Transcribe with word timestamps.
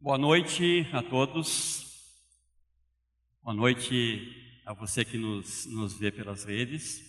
Boa 0.00 0.16
noite 0.16 0.86
a 0.92 1.02
todos. 1.02 1.84
Boa 3.42 3.52
noite 3.52 4.60
a 4.64 4.72
você 4.72 5.04
que 5.04 5.18
nos, 5.18 5.66
nos 5.66 5.98
vê 5.98 6.12
pelas 6.12 6.44
redes. 6.44 7.00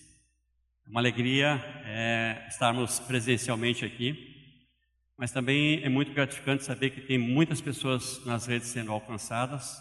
É 0.88 0.90
uma 0.90 1.00
alegria 1.00 1.64
é, 1.86 2.48
estarmos 2.50 3.00
presencialmente 3.00 3.86
aqui, 3.86 4.66
mas 5.16 5.32
também 5.32 5.84
é 5.84 5.88
muito 5.88 6.12
gratificante 6.14 6.64
saber 6.64 6.90
que 6.90 7.02
tem 7.02 7.20
muitas 7.20 7.62
pessoas 7.62 8.26
nas 8.26 8.48
redes 8.48 8.70
sendo 8.70 8.92
alcançadas 8.92 9.80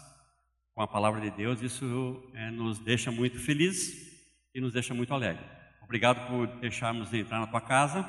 com 0.75 0.83
a 0.83 0.87
palavra 0.87 1.19
de 1.19 1.31
Deus. 1.31 1.63
Isso 1.63 2.31
é, 2.35 2.51
nos 2.51 2.77
deixa 2.77 3.11
muito 3.11 3.39
felizes 3.39 4.21
e 4.53 4.61
nos 4.61 4.73
deixa 4.73 4.93
muito 4.93 5.15
alegre. 5.15 5.43
Obrigado 5.81 6.27
por 6.27 6.45
deixarmos 6.59 7.11
entrar 7.11 7.39
na 7.39 7.47
tua 7.47 7.61
casa 7.61 8.05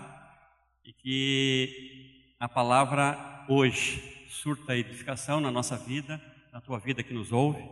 e 0.85 0.93
que 0.93 2.35
a 2.39 2.47
palavra 2.47 3.47
hoje 3.49 4.20
surta 4.31 4.77
edificação 4.77 5.41
na 5.41 5.51
nossa 5.51 5.77
vida, 5.77 6.23
na 6.53 6.61
tua 6.61 6.79
vida 6.79 7.03
que 7.03 7.13
nos 7.13 7.33
ouve. 7.33 7.63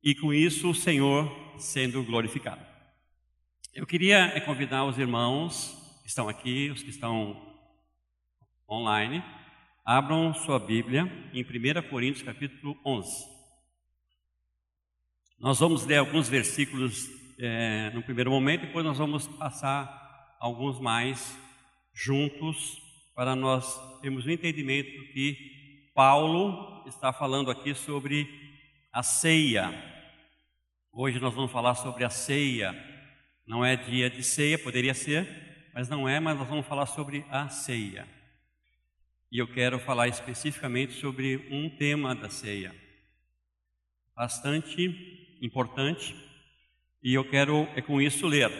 E 0.00 0.14
com 0.14 0.32
isso 0.32 0.70
o 0.70 0.74
Senhor 0.74 1.30
sendo 1.58 2.04
glorificado. 2.04 2.64
Eu 3.74 3.84
queria 3.86 4.26
é, 4.26 4.40
convidar 4.40 4.84
os 4.84 4.96
irmãos 4.96 5.76
que 6.02 6.08
estão 6.08 6.28
aqui, 6.28 6.70
os 6.70 6.82
que 6.82 6.90
estão 6.90 7.60
online, 8.68 9.24
abram 9.84 10.32
sua 10.34 10.58
Bíblia 10.60 11.04
em 11.32 11.42
1 11.42 11.88
Coríntios 11.90 12.24
capítulo 12.24 12.78
11. 12.86 13.26
Nós 15.38 15.58
vamos 15.58 15.84
ler 15.84 15.96
alguns 15.96 16.28
versículos 16.28 17.21
é, 17.38 17.90
no 17.90 18.02
primeiro 18.02 18.30
momento, 18.30 18.66
depois 18.66 18.84
nós 18.84 18.98
vamos 18.98 19.26
passar 19.26 20.36
alguns 20.40 20.80
mais 20.80 21.38
juntos 21.94 22.80
para 23.14 23.36
nós 23.36 24.00
termos 24.00 24.24
o 24.24 24.28
um 24.28 24.32
entendimento 24.32 24.90
que 25.12 25.90
Paulo 25.94 26.84
está 26.88 27.12
falando 27.12 27.50
aqui 27.50 27.74
sobre 27.74 28.28
a 28.92 29.02
ceia. 29.02 29.72
Hoje 30.92 31.20
nós 31.20 31.34
vamos 31.34 31.50
falar 31.50 31.74
sobre 31.74 32.04
a 32.04 32.10
ceia. 32.10 32.74
Não 33.46 33.64
é 33.64 33.76
dia 33.76 34.08
de 34.08 34.22
ceia, 34.22 34.58
poderia 34.58 34.94
ser, 34.94 35.70
mas 35.74 35.88
não 35.88 36.08
é, 36.08 36.20
mas 36.20 36.38
nós 36.38 36.48
vamos 36.48 36.66
falar 36.66 36.86
sobre 36.86 37.24
a 37.30 37.48
ceia. 37.48 38.06
E 39.30 39.38
eu 39.38 39.46
quero 39.46 39.78
falar 39.78 40.08
especificamente 40.08 40.92
sobre 40.92 41.48
um 41.50 41.70
tema 41.70 42.14
da 42.14 42.28
ceia, 42.28 42.74
bastante 44.14 45.38
importante, 45.40 46.14
e 47.02 47.14
eu 47.14 47.24
quero, 47.24 47.68
é 47.74 47.80
com 47.80 48.00
isso, 48.00 48.26
ler 48.26 48.50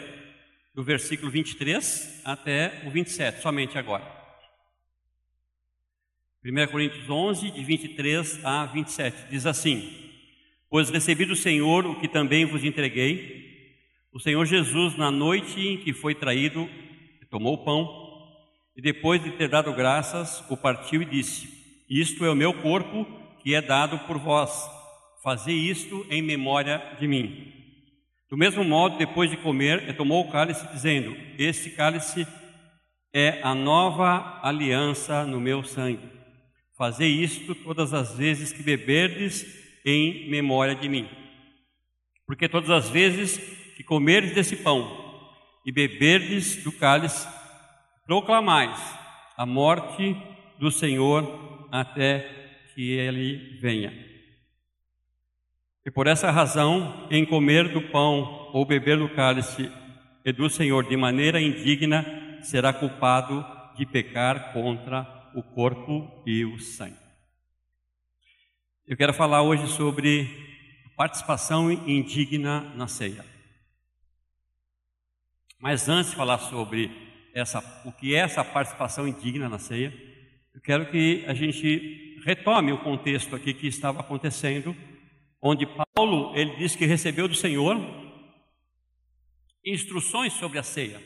do 0.73 0.83
versículo 0.83 1.29
23 1.29 2.21
até 2.25 2.81
o 2.85 2.89
27, 2.89 3.41
somente 3.41 3.77
agora. 3.77 4.03
1 6.43 6.71
Coríntios 6.71 7.09
11, 7.09 7.51
de 7.51 7.63
23 7.63 8.43
a 8.43 8.65
27, 8.65 9.29
diz 9.29 9.45
assim: 9.45 9.89
Pois 10.69 10.89
recebi 10.89 11.25
do 11.25 11.35
Senhor 11.35 11.85
o 11.85 11.99
que 11.99 12.07
também 12.07 12.45
vos 12.45 12.63
entreguei. 12.63 13.43
O 14.11 14.19
Senhor 14.19 14.45
Jesus, 14.45 14.97
na 14.97 15.09
noite 15.09 15.59
em 15.59 15.77
que 15.77 15.93
foi 15.93 16.13
traído, 16.13 16.69
tomou 17.29 17.53
o 17.53 17.63
pão 17.63 17.87
e, 18.75 18.81
depois 18.81 19.23
de 19.23 19.31
ter 19.31 19.47
dado 19.47 19.73
graças, 19.73 20.43
o 20.49 20.57
partiu 20.57 21.01
e 21.01 21.05
disse: 21.05 21.47
Isto 21.89 22.25
é 22.25 22.29
o 22.29 22.35
meu 22.35 22.53
corpo 22.53 23.05
que 23.41 23.55
é 23.55 23.61
dado 23.61 23.99
por 23.99 24.17
vós. 24.17 24.51
Fazei 25.23 25.55
isto 25.55 26.05
em 26.09 26.21
memória 26.21 26.81
de 26.99 27.07
mim. 27.07 27.62
Do 28.33 28.37
mesmo 28.37 28.63
modo, 28.63 28.97
depois 28.97 29.29
de 29.29 29.37
comer, 29.37 29.95
tomou 29.95 30.25
o 30.25 30.31
cálice, 30.31 30.67
dizendo: 30.73 31.15
Este 31.37 31.69
cálice 31.69 32.25
é 33.13 33.39
a 33.43 33.53
nova 33.53 34.39
aliança 34.41 35.23
no 35.23 35.39
meu 35.39 35.63
sangue. 35.63 36.09
Fazei 36.75 37.11
isto 37.11 37.53
todas 37.53 37.93
as 37.93 38.17
vezes 38.17 38.51
que 38.51 38.63
beberdes 38.63 39.45
em 39.85 40.31
memória 40.31 40.73
de 40.73 40.89
mim. 40.89 41.07
Porque 42.25 42.49
todas 42.49 42.71
as 42.71 42.89
vezes 42.89 43.37
que 43.77 43.83
comerdes 43.83 44.33
desse 44.33 44.55
pão 44.55 45.29
e 45.63 45.71
beberdes 45.71 46.63
do 46.63 46.71
cálice, 46.71 47.27
proclamais 48.03 48.81
a 49.37 49.45
morte 49.45 50.17
do 50.57 50.71
Senhor 50.71 51.69
até 51.71 52.27
que 52.73 52.93
ele 52.93 53.59
venha. 53.61 54.02
E 55.85 55.91
por 55.91 56.07
essa 56.07 56.31
razão, 56.31 57.07
em 57.11 57.25
comer 57.25 57.67
do 57.67 57.81
pão 57.81 58.49
ou 58.53 58.65
beber 58.65 58.97
do 58.97 59.09
cálice 59.09 59.69
e 60.23 60.31
do 60.31 60.49
Senhor 60.49 60.87
de 60.87 60.95
maneira 60.95 61.41
indigna, 61.41 62.05
será 62.41 62.71
culpado 62.71 63.45
de 63.75 63.85
pecar 63.85 64.53
contra 64.53 65.05
o 65.35 65.43
corpo 65.43 66.23
e 66.25 66.45
o 66.45 66.57
sangue. 66.57 66.95
Eu 68.87 68.95
quero 68.95 69.13
falar 69.13 69.41
hoje 69.41 69.67
sobre 69.67 70.29
participação 70.95 71.69
indigna 71.69 72.61
na 72.75 72.87
ceia. 72.87 73.25
Mas 75.59 75.89
antes 75.89 76.11
de 76.11 76.17
falar 76.17 76.37
sobre 76.37 76.91
essa, 77.33 77.59
o 77.83 77.91
que 77.91 78.15
é 78.15 78.19
essa 78.19 78.43
participação 78.43 79.05
indigna 79.05 79.49
na 79.49 79.59
ceia, 79.59 79.93
eu 80.53 80.61
quero 80.61 80.89
que 80.89 81.25
a 81.27 81.33
gente 81.33 82.21
retome 82.25 82.71
o 82.71 82.77
contexto 82.77 83.35
aqui 83.35 83.53
que 83.53 83.67
estava 83.67 83.99
acontecendo 83.99 84.73
onde 85.43 85.67
Paulo 85.67 86.33
ele 86.37 86.55
diz 86.55 86.73
que 86.73 86.85
recebeu 86.85 87.27
do 87.27 87.35
Senhor 87.35 87.77
instruções 89.65 90.31
sobre 90.33 90.57
a 90.57 90.63
ceia. 90.63 91.01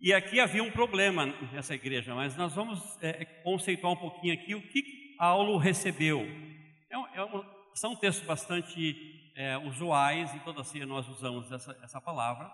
E 0.00 0.12
aqui 0.12 0.40
havia 0.40 0.64
um 0.64 0.70
problema 0.70 1.26
nessa 1.52 1.74
igreja, 1.74 2.14
mas 2.14 2.34
nós 2.34 2.54
vamos 2.54 2.98
é, 3.02 3.22
é 3.22 3.24
conceituar 3.24 3.92
um 3.92 3.96
pouquinho 3.96 4.32
aqui 4.32 4.54
o 4.54 4.62
que 4.62 5.14
Paulo 5.18 5.58
recebeu. 5.58 6.26
É 6.90 6.98
um, 6.98 7.06
é 7.14 7.24
um, 7.24 7.44
são 7.74 7.94
textos 7.94 8.26
bastante 8.26 9.30
é, 9.36 9.58
usuais, 9.58 10.34
e 10.34 10.40
toda 10.40 10.64
ceia 10.64 10.86
nós 10.86 11.06
usamos 11.08 11.52
essa, 11.52 11.78
essa 11.82 12.00
palavra, 12.00 12.50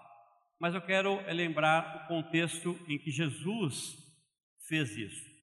mas 0.59 0.75
eu 0.75 0.83
quero 0.83 1.25
lembrar 1.33 2.05
o 2.05 2.09
contexto 2.09 2.79
em 2.89 2.99
que 2.99 3.11
Jesus 3.11 3.97
fez 4.69 4.97
isso. 4.97 5.38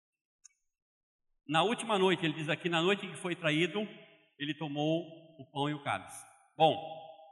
Na 1.47 1.61
última 1.61 1.99
noite, 1.99 2.25
ele 2.25 2.33
diz 2.33 2.49
aqui, 2.49 2.67
na 2.69 2.81
noite 2.81 3.07
que 3.07 3.15
foi 3.17 3.35
traído, 3.35 3.87
ele 4.39 4.55
tomou 4.55 5.03
o 5.37 5.45
pão 5.51 5.69
e 5.69 5.73
o 5.75 5.83
cálice. 5.83 6.25
Bom, 6.57 6.75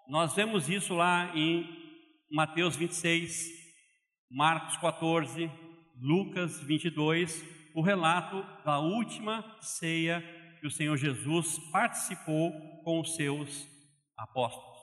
nós 0.08 0.36
vemos 0.36 0.70
isso 0.70 0.94
lá 0.94 1.36
em 1.36 1.68
Mateus 2.30 2.76
26, 2.76 3.50
Marcos 4.30 4.78
14, 4.78 5.50
Lucas 6.00 6.62
22, 6.62 7.44
o 7.74 7.82
relato 7.82 8.44
da 8.64 8.78
última 8.78 9.44
ceia 9.62 10.22
que 10.60 10.68
o 10.68 10.72
Senhor 10.72 10.96
Jesus 10.96 11.58
participou 11.72 12.52
com 12.84 13.02
os 13.02 13.16
seus 13.16 13.68
apóstolos. 14.16 14.80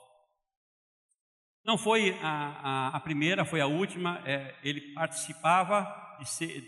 Não 1.63 1.77
foi 1.77 2.17
a, 2.21 2.27
a, 2.27 2.97
a 2.97 2.99
primeira, 2.99 3.45
foi 3.45 3.61
a 3.61 3.67
última, 3.67 4.21
é, 4.25 4.55
ele 4.61 4.93
participava 4.93 5.87
de 6.19 6.27
ce, 6.27 6.63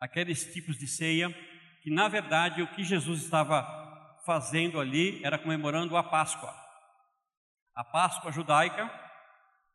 aqueles 0.00 0.52
tipos 0.52 0.78
de 0.78 0.86
ceia 0.86 1.34
que 1.84 1.90
na 1.90 2.08
verdade 2.08 2.62
o 2.62 2.66
que 2.68 2.82
Jesus 2.82 3.22
estava 3.22 3.62
fazendo 4.24 4.80
ali 4.80 5.22
era 5.22 5.38
comemorando 5.38 5.98
a 5.98 6.02
Páscoa. 6.02 6.50
A 7.76 7.84
Páscoa 7.84 8.32
judaica, 8.32 8.90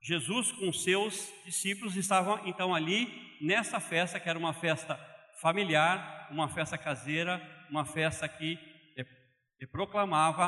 Jesus 0.01 0.51
com 0.53 0.73
seus 0.73 1.31
discípulos 1.45 1.95
estavam 1.95 2.41
então 2.47 2.73
ali 2.73 3.37
nessa 3.39 3.79
festa, 3.79 4.19
que 4.19 4.27
era 4.27 4.39
uma 4.39 4.55
festa 4.55 4.99
familiar, 5.39 6.27
uma 6.31 6.49
festa 6.49 6.79
caseira, 6.79 7.39
uma 7.69 7.85
festa 7.85 8.27
que 8.27 8.57
é, 8.97 9.01
é, 9.61 9.67
proclamava 9.67 10.47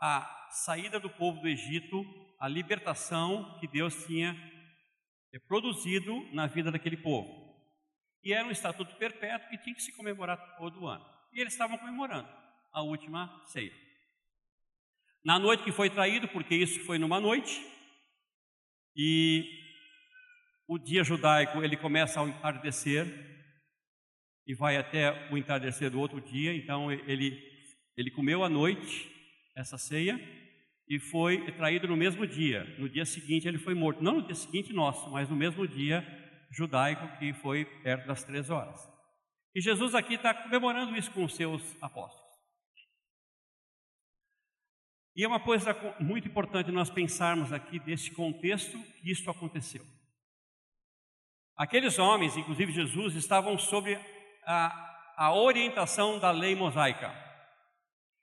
a 0.00 0.48
saída 0.50 1.00
do 1.00 1.10
povo 1.10 1.40
do 1.40 1.48
Egito, 1.48 2.04
a 2.38 2.46
libertação 2.46 3.58
que 3.58 3.66
Deus 3.66 4.04
tinha 4.06 4.36
é, 5.34 5.40
produzido 5.40 6.24
na 6.32 6.46
vida 6.46 6.70
daquele 6.70 6.98
povo. 6.98 7.39
E 8.22 8.32
era 8.32 8.46
um 8.46 8.50
estatuto 8.50 8.94
perpétuo 8.96 9.48
que 9.48 9.58
tinha 9.58 9.74
que 9.74 9.82
se 9.82 9.96
comemorar 9.96 10.56
todo 10.56 10.86
ano. 10.86 11.04
E 11.32 11.40
eles 11.40 11.52
estavam 11.52 11.78
comemorando 11.78 12.28
a 12.72 12.82
última 12.82 13.42
ceia. 13.46 13.72
Na 15.24 15.38
noite 15.38 15.64
que 15.64 15.72
foi 15.72 15.90
traído, 15.90 16.28
porque 16.28 16.54
isso 16.54 16.80
foi 16.80 16.98
numa 16.98 17.20
noite, 17.20 17.62
e 18.96 19.44
o 20.66 20.78
dia 20.78 21.04
judaico 21.04 21.62
ele 21.62 21.76
começa 21.76 22.20
ao 22.20 22.28
entardecer 22.28 23.06
e 24.46 24.54
vai 24.54 24.76
até 24.76 25.28
o 25.30 25.36
entardecer 25.36 25.90
do 25.90 26.00
outro 26.00 26.20
dia, 26.20 26.54
então 26.54 26.90
ele, 26.90 27.38
ele 27.96 28.10
comeu 28.10 28.42
à 28.42 28.48
noite 28.48 29.10
essa 29.54 29.76
ceia 29.76 30.18
e 30.88 30.98
foi 30.98 31.52
traído 31.52 31.86
no 31.86 31.96
mesmo 31.96 32.26
dia. 32.26 32.64
No 32.78 32.88
dia 32.88 33.04
seguinte 33.04 33.46
ele 33.46 33.58
foi 33.58 33.74
morto, 33.74 34.02
não 34.02 34.16
no 34.16 34.22
dia 34.22 34.34
seguinte 34.34 34.72
nosso, 34.72 35.10
mas 35.10 35.28
no 35.28 35.36
mesmo 35.36 35.68
dia 35.68 36.02
judaico 36.50 37.18
que 37.18 37.32
foi 37.32 37.64
perto 37.64 38.06
das 38.06 38.24
três 38.24 38.50
horas. 38.50 38.90
E 39.54 39.60
Jesus 39.60 39.94
aqui 39.94 40.14
está 40.14 40.34
comemorando 40.34 40.96
isso 40.96 41.10
com 41.12 41.24
os 41.24 41.34
seus 41.34 41.62
apóstolos. 41.82 42.30
E 45.16 45.24
é 45.24 45.28
uma 45.28 45.40
coisa 45.40 45.74
muito 45.98 46.28
importante 46.28 46.70
nós 46.70 46.88
pensarmos 46.88 47.52
aqui 47.52 47.78
desse 47.78 48.10
contexto 48.12 48.78
que 49.00 49.10
isto 49.10 49.30
aconteceu. 49.30 49.84
Aqueles 51.56 51.98
homens, 51.98 52.36
inclusive 52.36 52.72
Jesus, 52.72 53.14
estavam 53.14 53.58
sob 53.58 53.98
a, 54.46 55.14
a 55.16 55.34
orientação 55.34 56.18
da 56.18 56.30
lei 56.30 56.54
mosaica. 56.54 57.12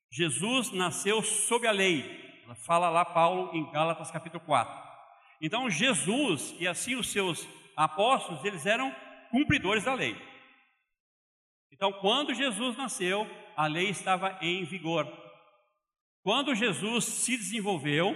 Jesus 0.10 0.72
nasceu 0.72 1.22
sob 1.22 1.68
a 1.68 1.72
lei, 1.72 2.44
fala 2.66 2.90
lá 2.90 3.04
Paulo 3.04 3.54
em 3.54 3.70
Gálatas 3.72 4.10
capítulo 4.10 4.44
4. 4.46 4.88
Então 5.42 5.70
Jesus 5.70 6.56
e 6.58 6.68
assim 6.68 6.96
os 6.96 7.12
seus 7.12 7.48
apóstolos, 7.78 8.44
eles 8.44 8.66
eram 8.66 8.94
cumpridores 9.30 9.84
da 9.84 9.94
lei. 9.94 10.18
Então 11.72 11.94
quando 11.94 12.34
Jesus 12.34 12.76
nasceu, 12.76 13.26
a 13.56 13.68
lei 13.68 13.90
estava 13.90 14.38
em 14.42 14.66
vigor. 14.66 15.08
Quando 16.24 16.56
Jesus 16.56 17.06
se 17.06 17.38
desenvolveu, 17.38 18.16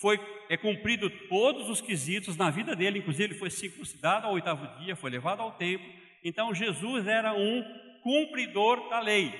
foi 0.00 0.18
é 0.48 0.56
cumprido 0.56 1.08
todos 1.28 1.68
os 1.70 1.80
quesitos 1.80 2.36
na 2.36 2.50
vida 2.50 2.74
dele, 2.74 2.98
inclusive 2.98 3.24
ele 3.24 3.38
foi 3.38 3.50
circuncidado 3.50 4.26
ao 4.26 4.34
oitavo 4.34 4.66
dia, 4.78 4.96
foi 4.96 5.10
levado 5.10 5.40
ao 5.40 5.52
templo. 5.52 5.86
Então 6.22 6.54
Jesus 6.54 7.06
era 7.06 7.32
um 7.32 7.62
cumpridor 8.02 8.88
da 8.88 9.00
lei. 9.00 9.32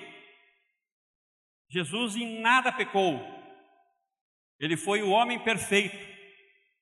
Jesus 1.68 2.16
em 2.16 2.40
nada 2.40 2.70
pecou. 2.72 3.20
Ele 4.60 4.76
foi 4.76 5.02
o 5.02 5.10
homem 5.10 5.38
perfeito 5.38 5.96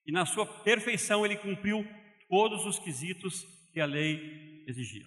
e 0.05 0.11
na 0.11 0.25
sua 0.25 0.45
perfeição 0.45 1.25
ele 1.25 1.35
cumpriu 1.35 1.85
todos 2.33 2.65
os 2.65 2.79
quesitos 2.79 3.45
que 3.71 3.79
a 3.79 3.85
lei 3.85 4.65
exigia. 4.67 5.05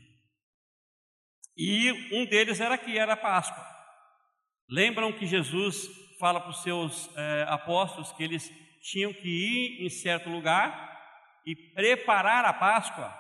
E 1.56 1.90
um 2.14 2.24
deles 2.24 2.60
era 2.60 2.78
que 2.78 2.96
era 2.96 3.14
a 3.14 3.16
Páscoa. 3.16 3.66
Lembram 4.70 5.12
que 5.12 5.26
Jesus 5.26 5.88
fala 6.20 6.40
para 6.40 6.50
os 6.50 6.62
seus 6.62 7.10
é, 7.16 7.44
apóstolos 7.48 8.12
que 8.12 8.22
eles 8.22 8.48
tinham 8.80 9.12
que 9.12 9.26
ir 9.26 9.84
em 9.84 9.90
certo 9.90 10.30
lugar 10.30 10.70
e 11.44 11.56
preparar 11.56 12.44
a 12.44 12.52
Páscoa. 12.52 13.12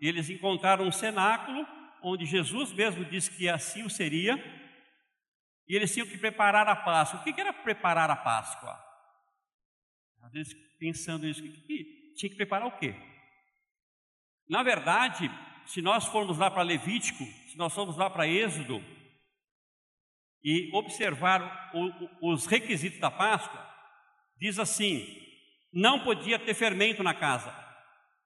Eles 0.00 0.30
encontraram 0.30 0.86
um 0.86 0.92
cenáculo 0.92 1.66
onde 2.02 2.24
Jesus 2.24 2.72
mesmo 2.72 3.04
disse 3.04 3.36
que 3.36 3.50
assim 3.50 3.82
o 3.82 3.90
seria. 3.90 4.34
E 5.68 5.76
eles 5.76 5.92
tinham 5.92 6.08
que 6.08 6.16
preparar 6.16 6.66
a 6.68 6.76
Páscoa. 6.76 7.20
O 7.20 7.22
que 7.22 7.38
era 7.38 7.52
preparar 7.52 8.08
a 8.08 8.16
Páscoa? 8.16 8.82
Às 10.22 10.32
vezes 10.32 10.54
pensando 10.78 11.26
nisso, 11.26 11.42
tinha 12.16 12.30
que 12.30 12.36
preparar 12.36 12.66
o 12.66 12.78
quê? 12.78 13.12
Na 14.48 14.62
verdade, 14.62 15.30
se 15.66 15.80
nós 15.80 16.06
formos 16.06 16.38
lá 16.38 16.50
para 16.50 16.62
Levítico, 16.62 17.24
se 17.48 17.56
nós 17.56 17.74
formos 17.74 17.96
lá 17.96 18.10
para 18.10 18.26
Êxodo, 18.26 18.82
e 20.44 20.70
observar 20.74 21.70
o, 21.72 22.28
o, 22.28 22.32
os 22.32 22.46
requisitos 22.46 22.98
da 22.98 23.10
Páscoa, 23.10 23.64
diz 24.38 24.58
assim: 24.58 25.06
não 25.72 26.00
podia 26.00 26.38
ter 26.38 26.54
fermento 26.54 27.02
na 27.02 27.14
casa. 27.14 27.54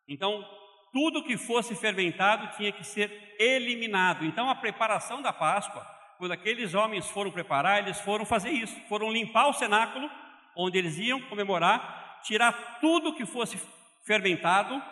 Então, 0.09 0.45
tudo 0.93 1.25
que 1.25 1.37
fosse 1.37 1.75
fermentado 1.75 2.57
tinha 2.57 2.73
que 2.73 2.83
ser 2.83 3.37
eliminado. 3.39 4.25
Então, 4.25 4.49
a 4.49 4.55
preparação 4.55 5.21
da 5.21 5.33
Páscoa, 5.33 5.87
quando 6.17 6.33
aqueles 6.33 6.75
homens 6.75 7.09
foram 7.11 7.31
preparar, 7.31 7.83
eles 7.83 8.01
foram 8.01 8.25
fazer 8.25 8.51
isso, 8.51 8.75
foram 8.89 9.13
limpar 9.13 9.49
o 9.49 9.53
cenáculo 9.53 10.11
onde 10.57 10.79
eles 10.79 10.97
iam 10.97 11.21
comemorar, 11.23 12.21
tirar 12.23 12.79
tudo 12.81 13.15
que 13.15 13.27
fosse 13.27 13.61
fermentado, 14.07 14.83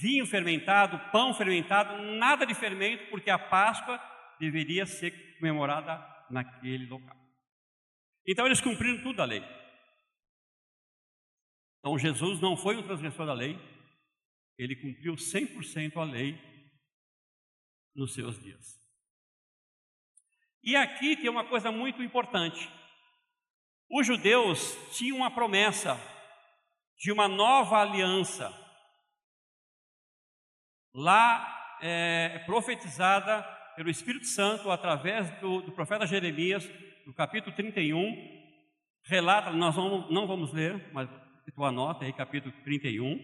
vinho 0.00 0.26
fermentado, 0.26 0.98
pão 1.10 1.32
fermentado, 1.34 2.02
nada 2.02 2.44
de 2.44 2.54
fermento, 2.54 3.08
porque 3.10 3.30
a 3.30 3.38
Páscoa 3.38 4.00
deveria 4.38 4.86
ser 4.86 5.36
comemorada 5.36 6.04
naquele 6.30 6.86
local. 6.86 7.16
Então 8.26 8.46
eles 8.46 8.60
cumpriram 8.60 9.02
tudo 9.02 9.20
a 9.20 9.24
lei. 9.24 9.42
Então 11.78 11.98
Jesus 11.98 12.40
não 12.40 12.56
foi 12.56 12.76
um 12.76 12.82
transgressor 12.82 13.26
da 13.26 13.34
lei, 13.34 13.58
ele 14.58 14.76
cumpriu 14.76 15.14
100% 15.14 15.96
a 15.96 16.04
lei 16.04 16.40
nos 17.94 18.14
seus 18.14 18.40
dias. 18.42 18.82
E 20.62 20.74
aqui 20.74 21.16
tem 21.16 21.28
uma 21.28 21.44
coisa 21.44 21.70
muito 21.70 22.02
importante. 22.02 22.70
Os 23.90 24.06
judeus 24.06 24.76
tinham 24.96 25.18
uma 25.18 25.30
promessa 25.30 26.00
de 26.96 27.12
uma 27.12 27.28
nova 27.28 27.82
aliança, 27.82 28.48
lá 30.94 31.76
é, 31.82 32.38
profetizada 32.46 33.42
pelo 33.74 33.90
Espírito 33.90 34.26
Santo, 34.26 34.70
através 34.70 35.28
do, 35.40 35.60
do 35.62 35.72
profeta 35.72 36.06
Jeremias, 36.06 36.70
no 37.04 37.12
capítulo 37.12 37.54
31, 37.54 38.42
relata, 39.02 39.50
nós 39.50 39.74
vamos, 39.74 40.10
não 40.10 40.26
vamos 40.26 40.52
ler, 40.52 40.90
mas 40.92 41.08
tu 41.54 41.64
anota 41.64 42.04
aí, 42.04 42.12
capítulo 42.12 42.54
31, 42.62 43.18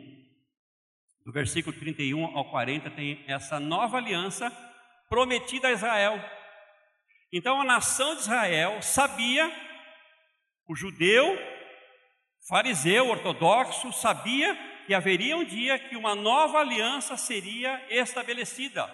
do 1.24 1.32
versículo 1.32 1.74
31 1.78 2.36
ao 2.36 2.50
40, 2.50 2.90
tem 2.90 3.24
essa 3.28 3.60
nova 3.60 3.98
aliança 3.98 4.50
prometida 5.08 5.68
a 5.68 5.72
Israel. 5.72 6.22
Então 7.32 7.60
a 7.60 7.64
nação 7.64 8.14
de 8.14 8.22
Israel 8.22 8.82
sabia, 8.82 9.50
o 10.66 10.74
judeu, 10.74 11.38
fariseu, 12.48 13.08
ortodoxo, 13.08 13.92
sabia 13.92 14.69
que 14.90 14.94
haveria 14.94 15.36
um 15.36 15.44
dia 15.44 15.78
que 15.78 15.96
uma 15.96 16.16
nova 16.16 16.58
aliança 16.58 17.16
seria 17.16 17.80
estabelecida. 17.90 18.92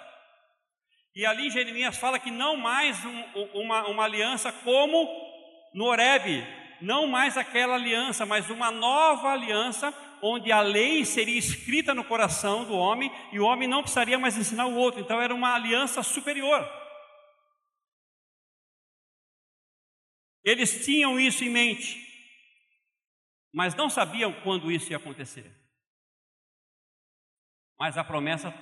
E 1.14 1.24
ali 1.24 1.48
Jeremias 1.48 1.96
fala 1.96 2.18
que 2.18 2.30
não 2.30 2.54
mais 2.54 3.02
um, 3.02 3.24
uma, 3.62 3.88
uma 3.88 4.04
aliança 4.04 4.52
como 4.52 5.08
no 5.72 5.86
Horebe, 5.86 6.46
não 6.82 7.06
mais 7.06 7.38
aquela 7.38 7.76
aliança, 7.76 8.26
mas 8.26 8.50
uma 8.50 8.70
nova 8.70 9.32
aliança, 9.32 9.90
onde 10.20 10.52
a 10.52 10.60
lei 10.60 11.02
seria 11.06 11.38
escrita 11.38 11.94
no 11.94 12.04
coração 12.04 12.66
do 12.66 12.74
homem 12.74 13.10
e 13.32 13.40
o 13.40 13.46
homem 13.46 13.66
não 13.66 13.80
precisaria 13.80 14.18
mais 14.18 14.36
ensinar 14.36 14.66
o 14.66 14.76
outro. 14.76 15.00
Então 15.00 15.18
era 15.18 15.34
uma 15.34 15.54
aliança 15.54 16.02
superior. 16.02 16.62
Eles 20.44 20.84
tinham 20.84 21.18
isso 21.18 21.42
em 21.42 21.48
mente, 21.48 22.06
mas 23.50 23.74
não 23.74 23.88
sabiam 23.88 24.34
quando 24.42 24.70
isso 24.70 24.90
ia 24.90 24.98
acontecer. 24.98 25.64
Mas 27.78 27.98
a 27.98 28.04
promessa 28.04 28.52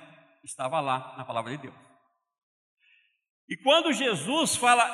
estava 0.43 0.79
lá 0.79 1.15
na 1.17 1.25
palavra 1.25 1.51
de 1.51 1.57
Deus. 1.57 1.75
E 3.47 3.55
quando 3.57 3.93
Jesus 3.93 4.55
fala 4.55 4.85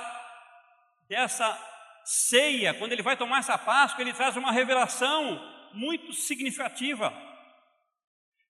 dessa 1.08 1.58
ceia, 2.04 2.74
quando 2.74 2.92
ele 2.92 3.02
vai 3.02 3.16
tomar 3.16 3.40
essa 3.40 3.58
Páscoa, 3.58 4.02
ele 4.02 4.14
traz 4.14 4.36
uma 4.36 4.52
revelação 4.52 5.40
muito 5.74 6.14
significativa. 6.14 7.14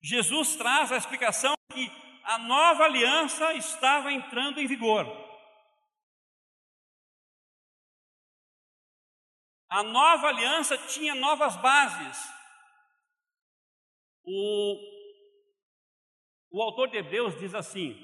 Jesus 0.02 0.56
traz 0.56 0.92
a 0.92 0.98
explicação 0.98 1.54
que 1.72 1.92
a 2.24 2.38
nova 2.40 2.86
aliança 2.86 3.54
estava 3.54 4.12
entrando 4.12 4.60
em 4.60 4.68
vigor. 4.68 5.06
A 9.70 9.84
nova 9.84 10.28
aliança 10.28 10.78
tinha 10.78 11.16
novas 11.16 11.56
bases. 11.58 12.30
O, 14.24 14.90
o 16.51 16.62
autor 16.62 16.89
de 16.89 16.98
Hebreus 16.98 17.38
diz 17.39 17.55
assim: 17.55 17.96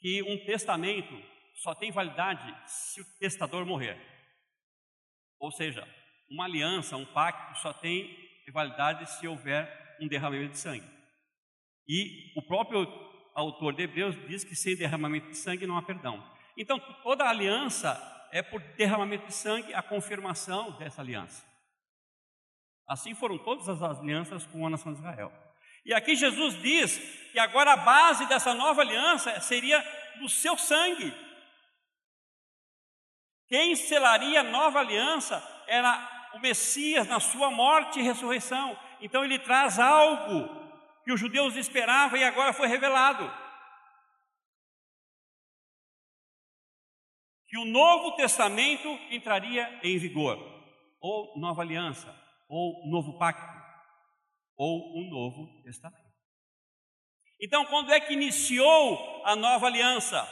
que 0.00 0.22
um 0.22 0.44
testamento 0.44 1.14
só 1.56 1.74
tem 1.74 1.90
validade 1.90 2.54
se 2.66 3.00
o 3.00 3.04
testador 3.18 3.66
morrer. 3.66 3.98
Ou 5.38 5.50
seja, 5.50 5.86
uma 6.30 6.44
aliança, 6.44 6.96
um 6.96 7.04
pacto 7.04 7.58
só 7.60 7.72
tem 7.72 8.28
validade 8.52 9.08
se 9.10 9.28
houver 9.28 9.96
um 10.00 10.08
derramamento 10.08 10.52
de 10.52 10.58
sangue. 10.58 10.88
E 11.86 12.32
o 12.36 12.42
próprio 12.42 12.86
autor 13.34 13.74
de 13.74 13.82
Hebreus 13.82 14.16
diz 14.26 14.44
que 14.44 14.56
sem 14.56 14.76
derramamento 14.76 15.28
de 15.28 15.36
sangue 15.36 15.66
não 15.66 15.76
há 15.76 15.82
perdão. 15.82 16.22
Então, 16.56 16.78
toda 17.02 17.28
aliança 17.28 18.28
é 18.32 18.42
por 18.42 18.60
derramamento 18.74 19.26
de 19.26 19.34
sangue 19.34 19.72
a 19.74 19.82
confirmação 19.82 20.72
dessa 20.78 21.00
aliança. 21.00 21.44
Assim 22.86 23.14
foram 23.14 23.38
todas 23.38 23.68
as 23.68 23.82
alianças 23.82 24.46
com 24.46 24.66
a 24.66 24.70
nação 24.70 24.92
de 24.92 24.98
Israel. 24.98 25.32
E 25.84 25.94
aqui 25.94 26.14
Jesus 26.14 26.60
diz 26.60 26.98
que 27.32 27.38
agora 27.38 27.72
a 27.72 27.76
base 27.76 28.26
dessa 28.26 28.54
nova 28.54 28.82
aliança 28.82 29.40
seria 29.40 29.80
do 30.18 30.28
seu 30.28 30.56
sangue. 30.58 31.12
Quem 33.48 33.74
selaria 33.74 34.40
a 34.40 34.44
nova 34.44 34.78
aliança 34.78 35.42
era 35.66 36.30
o 36.34 36.38
Messias 36.38 37.06
na 37.08 37.18
sua 37.18 37.50
morte 37.50 37.98
e 37.98 38.02
ressurreição. 38.02 38.78
Então 39.00 39.24
ele 39.24 39.38
traz 39.38 39.78
algo 39.78 40.48
que 41.04 41.12
os 41.12 41.18
judeus 41.18 41.56
esperavam 41.56 42.18
e 42.18 42.24
agora 42.24 42.52
foi 42.52 42.68
revelado. 42.68 43.30
Que 47.48 47.58
o 47.58 47.64
Novo 47.64 48.14
Testamento 48.14 48.88
entraria 49.10 49.80
em 49.82 49.98
vigor, 49.98 50.38
ou 51.00 51.36
nova 51.36 51.62
aliança, 51.62 52.14
ou 52.48 52.88
novo 52.88 53.18
pacto 53.18 53.59
ou 54.60 54.94
um 54.94 55.08
novo 55.08 55.62
testamento. 55.62 56.10
Então, 57.40 57.64
quando 57.64 57.90
é 57.90 57.98
que 57.98 58.12
iniciou 58.12 59.24
a 59.24 59.34
nova 59.34 59.66
aliança? 59.66 60.22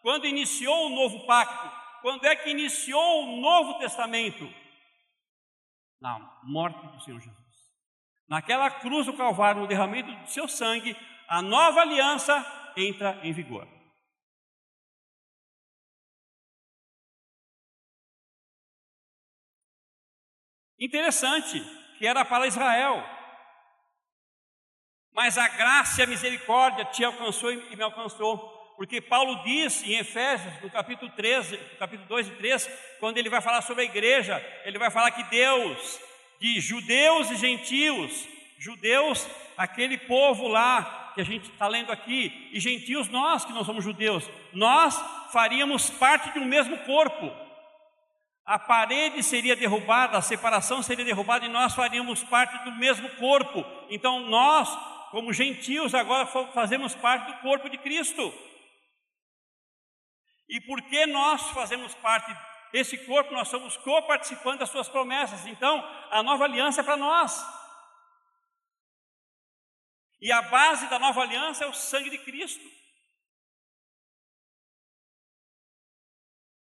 Quando 0.00 0.26
iniciou 0.26 0.86
o 0.86 0.94
novo 0.94 1.26
pacto? 1.26 1.70
Quando 2.00 2.24
é 2.24 2.34
que 2.34 2.48
iniciou 2.48 3.24
o 3.24 3.40
Novo 3.40 3.78
Testamento? 3.78 4.48
Na 6.00 6.18
morte 6.44 6.86
do 6.86 7.00
Senhor 7.02 7.20
Jesus. 7.20 7.36
Naquela 8.26 8.70
cruz 8.70 9.04
do 9.04 9.16
Calvário, 9.16 9.60
no 9.60 9.66
derramamento 9.66 10.10
do 10.22 10.30
seu 10.30 10.48
sangue, 10.48 10.96
a 11.28 11.42
nova 11.42 11.82
aliança 11.82 12.72
entra 12.78 13.20
em 13.22 13.32
vigor. 13.34 13.68
Interessante 20.78 21.60
que 21.98 22.06
era 22.06 22.24
para 22.24 22.46
Israel, 22.46 23.15
mas 25.16 25.38
a 25.38 25.48
graça 25.48 26.00
e 26.00 26.04
a 26.04 26.06
misericórdia 26.06 26.84
te 26.84 27.02
alcançou 27.02 27.50
e 27.50 27.74
me 27.74 27.82
alcançou. 27.82 28.36
Porque 28.76 29.00
Paulo 29.00 29.42
diz 29.42 29.82
em 29.82 29.94
Efésios, 29.94 30.52
no 30.62 30.68
capítulo 30.68 31.10
13, 31.12 31.56
capítulo 31.78 32.06
2 32.06 32.28
e 32.28 32.30
3, 32.32 32.70
quando 33.00 33.16
ele 33.16 33.30
vai 33.30 33.40
falar 33.40 33.62
sobre 33.62 33.82
a 33.82 33.86
igreja, 33.86 34.44
ele 34.66 34.78
vai 34.78 34.90
falar 34.90 35.10
que 35.12 35.22
Deus, 35.24 35.98
de 36.38 36.60
judeus 36.60 37.30
e 37.30 37.36
gentios, 37.36 38.28
judeus, 38.58 39.26
aquele 39.56 39.96
povo 39.96 40.46
lá 40.46 41.12
que 41.14 41.22
a 41.22 41.24
gente 41.24 41.50
está 41.50 41.66
lendo 41.66 41.90
aqui, 41.90 42.50
e 42.52 42.60
gentios 42.60 43.08
nós 43.08 43.42
que 43.42 43.54
não 43.54 43.64
somos 43.64 43.82
judeus, 43.82 44.28
nós 44.52 45.02
faríamos 45.32 45.88
parte 45.88 46.30
de 46.34 46.38
um 46.38 46.44
mesmo 46.44 46.76
corpo. 46.80 47.32
A 48.44 48.58
parede 48.58 49.22
seria 49.22 49.56
derrubada, 49.56 50.18
a 50.18 50.22
separação 50.22 50.82
seria 50.82 51.04
derrubada 51.04 51.46
e 51.46 51.48
nós 51.48 51.74
faríamos 51.74 52.22
parte 52.22 52.62
do 52.64 52.72
mesmo 52.72 53.08
corpo. 53.16 53.64
Então 53.90 54.20
nós, 54.20 54.68
como 55.10 55.32
gentios, 55.32 55.94
agora 55.94 56.26
fazemos 56.52 56.94
parte 56.94 57.32
do 57.32 57.40
corpo 57.40 57.68
de 57.68 57.78
Cristo. 57.78 58.32
E 60.48 60.60
porque 60.60 61.06
nós 61.06 61.50
fazemos 61.50 61.94
parte 61.94 62.34
desse 62.72 62.98
corpo, 63.06 63.32
nós 63.32 63.48
somos 63.48 63.76
co-participantes 63.78 64.60
das 64.60 64.70
suas 64.70 64.88
promessas. 64.88 65.46
Então, 65.46 65.82
a 66.10 66.22
nova 66.22 66.44
aliança 66.44 66.80
é 66.80 66.84
para 66.84 66.96
nós. 66.96 67.44
E 70.20 70.32
a 70.32 70.42
base 70.42 70.88
da 70.88 70.98
nova 70.98 71.22
aliança 71.22 71.64
é 71.64 71.66
o 71.66 71.74
sangue 71.74 72.10
de 72.10 72.18
Cristo. 72.18 72.64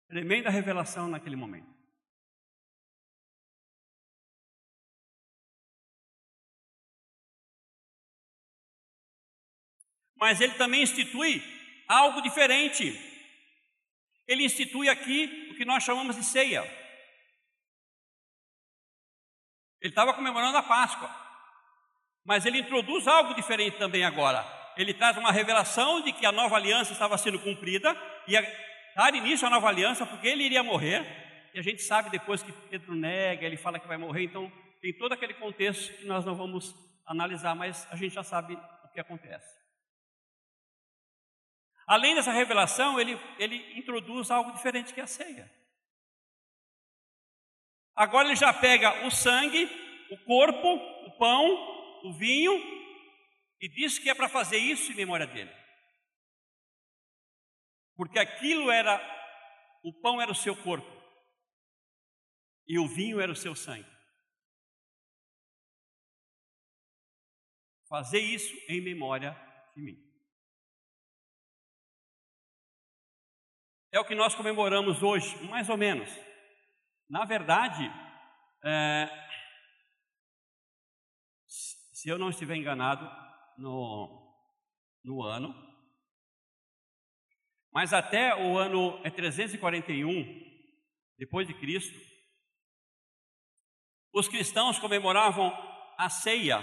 Tremenda 0.08 0.50
revelação 0.50 1.08
naquele 1.08 1.36
momento. 1.36 1.81
Mas 10.22 10.40
ele 10.40 10.54
também 10.54 10.84
institui 10.84 11.44
algo 11.88 12.22
diferente 12.22 13.12
ele 14.32 14.46
institui 14.46 14.88
aqui 14.88 15.50
o 15.52 15.56
que 15.56 15.66
nós 15.66 15.84
chamamos 15.84 16.16
de 16.16 16.24
ceia. 16.24 16.64
Ele 19.82 19.92
estava 19.92 20.14
comemorando 20.14 20.58
a 20.58 20.64
Páscoa, 20.64 21.10
mas 22.24 22.46
ele 22.46 22.60
introduz 22.60 23.10
algo 23.10 23.34
diferente 23.34 23.78
também 23.78 24.06
agora. 24.06 24.46
Ele 24.78 24.94
traz 24.94 25.18
uma 25.18 25.34
revelação 25.34 26.02
de 26.02 26.14
que 26.14 26.26
a 26.26 26.32
nova 26.32 26.56
aliança 26.56 26.94
estava 26.94 27.18
sendo 27.18 27.40
cumprida 27.40 27.94
e 28.26 28.40
dar 28.96 29.14
início 29.14 29.46
à 29.46 29.50
nova 29.50 29.68
aliança, 29.68 30.06
porque 30.06 30.30
ele 30.30 30.44
iria 30.44 30.64
morrer. 30.64 31.06
E 31.54 31.60
a 31.60 31.62
gente 31.62 31.82
sabe 31.82 32.10
depois 32.10 32.42
que 32.42 32.54
Pedro 32.70 32.96
nega, 32.96 33.46
ele 33.46 33.58
fala 33.58 33.80
que 33.80 33.88
vai 33.88 33.98
morrer, 33.98 34.24
então 34.24 34.50
tem 34.82 34.94
todo 34.98 35.12
aquele 35.12 35.34
contexto 35.34 35.94
que 35.98 36.06
nós 36.06 36.24
não 36.24 36.36
vamos 36.36 36.74
analisar, 37.06 37.54
mas 37.54 37.86
a 37.92 37.98
gente 37.98 38.16
já 38.16 38.24
sabe 38.24 38.54
o 38.54 38.88
que 38.94 39.00
acontece. 39.02 39.61
Além 41.92 42.16
dessa 42.16 42.32
revelação, 42.32 42.98
ele, 42.98 43.20
ele 43.38 43.78
introduz 43.78 44.32
algo 44.32 44.54
diferente 44.54 44.94
que 44.94 45.02
é 45.02 45.04
a 45.04 45.08
ceia. 45.08 45.54
Agora 47.94 48.30
ele 48.30 48.38
já 48.38 48.54
pega 48.54 49.06
o 49.06 49.12
sangue, 49.12 49.66
o 50.10 50.18
corpo, 50.24 50.70
o 50.70 51.18
pão, 51.18 51.46
o 52.06 52.14
vinho, 52.14 52.54
e 53.60 53.68
diz 53.68 54.00
que 54.00 54.10
é 54.10 54.16
para 54.16 54.30
fazer 54.30 54.58
isso 54.58 54.90
em 54.94 54.96
memória 54.96 55.28
dele. 55.28 55.54
Porque 57.98 58.20
aquilo 58.20 58.72
era, 58.72 58.96
o 59.84 59.92
pão 59.92 60.22
era 60.22 60.32
o 60.32 60.36
seu 60.36 60.56
corpo, 60.64 60.90
e 62.70 62.80
o 62.80 62.88
vinho 62.88 63.20
era 63.20 63.34
o 63.34 63.36
seu 63.36 63.54
sangue. 63.54 63.92
Fazer 67.90 68.22
isso 68.22 68.56
em 68.70 68.80
memória 68.80 69.36
de 69.76 69.82
mim. 69.82 70.11
É 73.94 74.00
o 74.00 74.06
que 74.06 74.16
nós 74.16 74.34
comemoramos 74.34 75.04
hoje, 75.04 75.36
mais 75.50 75.68
ou 75.68 75.76
menos. 75.76 76.10
Na 77.10 77.26
verdade, 77.26 77.92
é, 78.64 79.10
se 81.46 82.08
eu 82.08 82.18
não 82.18 82.30
estiver 82.30 82.56
enganado 82.56 83.06
no, 83.58 84.34
no 85.04 85.22
ano, 85.24 85.54
mas 87.74 87.92
até 87.92 88.34
o 88.34 88.58
ano 88.58 88.98
é 89.04 89.10
341 89.10 90.40
depois 91.18 91.46
de 91.46 91.54
Cristo, 91.54 92.00
os 94.14 94.30
cristãos 94.30 94.80
comemoravam 94.80 95.52
a 95.98 96.10
ceia 96.10 96.60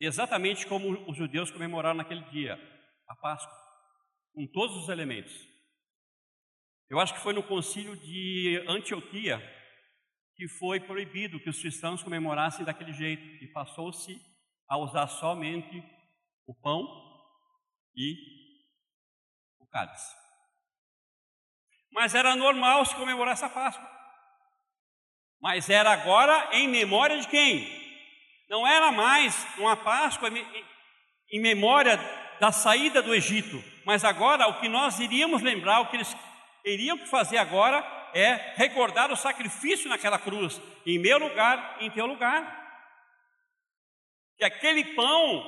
exatamente 0.00 0.64
como 0.66 1.10
os 1.10 1.16
judeus 1.16 1.50
comemoraram 1.50 1.96
naquele 1.96 2.22
dia, 2.30 2.54
a 3.08 3.16
Páscoa, 3.16 3.52
com 4.32 4.46
todos 4.46 4.76
os 4.76 4.88
elementos. 4.88 5.55
Eu 6.88 7.00
acho 7.00 7.14
que 7.14 7.20
foi 7.20 7.32
no 7.32 7.42
concílio 7.42 7.96
de 7.96 8.64
Antioquia 8.68 9.42
que 10.36 10.46
foi 10.46 10.78
proibido 10.78 11.40
que 11.40 11.48
os 11.48 11.58
cristãos 11.58 12.02
comemorassem 12.02 12.64
daquele 12.64 12.92
jeito 12.92 13.42
e 13.42 13.48
passou-se 13.48 14.20
a 14.68 14.76
usar 14.76 15.06
somente 15.08 15.82
o 16.46 16.54
pão 16.54 16.86
e 17.96 18.14
o 19.58 19.66
cálice. 19.66 20.14
Mas 21.90 22.14
era 22.14 22.36
normal 22.36 22.84
se 22.84 22.94
comemorar 22.94 23.32
essa 23.32 23.48
Páscoa. 23.48 23.90
Mas 25.40 25.70
era 25.70 25.90
agora 25.90 26.50
em 26.52 26.68
memória 26.68 27.18
de 27.18 27.28
quem? 27.28 27.66
Não 28.48 28.66
era 28.66 28.92
mais 28.92 29.46
uma 29.56 29.76
Páscoa 29.76 30.28
em 30.28 31.40
memória 31.40 31.96
da 32.38 32.52
saída 32.52 33.02
do 33.02 33.14
Egito, 33.14 33.62
mas 33.86 34.04
agora 34.04 34.46
o 34.48 34.60
que 34.60 34.68
nós 34.68 35.00
iríamos 35.00 35.40
lembrar, 35.40 35.80
o 35.80 35.88
que 35.88 35.96
eles 35.96 36.14
teriam 36.66 36.98
que 36.98 37.06
fazer 37.06 37.36
agora 37.36 37.78
é 38.12 38.56
recordar 38.56 39.12
o 39.12 39.16
sacrifício 39.16 39.88
naquela 39.88 40.18
cruz, 40.18 40.60
em 40.84 40.98
meu 40.98 41.16
lugar 41.16 41.76
em 41.80 41.88
teu 41.92 42.04
lugar. 42.06 42.42
Que 44.36 44.44
aquele 44.44 44.96
pão 44.96 45.44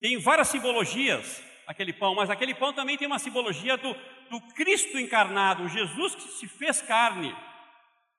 tem 0.00 0.20
várias 0.20 0.46
simbologias, 0.46 1.42
aquele 1.66 1.92
pão, 1.92 2.14
mas 2.14 2.30
aquele 2.30 2.54
pão 2.54 2.72
também 2.72 2.96
tem 2.96 3.08
uma 3.08 3.18
simbologia 3.18 3.76
do, 3.76 3.92
do 4.30 4.40
Cristo 4.54 4.96
encarnado, 5.00 5.64
o 5.64 5.68
Jesus 5.68 6.14
que 6.14 6.22
se 6.28 6.46
fez 6.46 6.80
carne, 6.80 7.34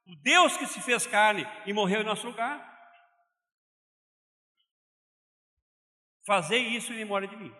o 0.05 0.15
Deus 0.17 0.57
que 0.57 0.67
se 0.67 0.81
fez 0.81 1.07
carne 1.07 1.47
e 1.65 1.71
morreu 1.71 2.01
em 2.01 2.05
nosso 2.05 2.27
lugar. 2.27 2.71
Fazer 6.27 6.57
isso 6.57 6.91
em 6.91 6.97
memória 6.97 7.27
de 7.29 7.37
mim. 7.37 7.55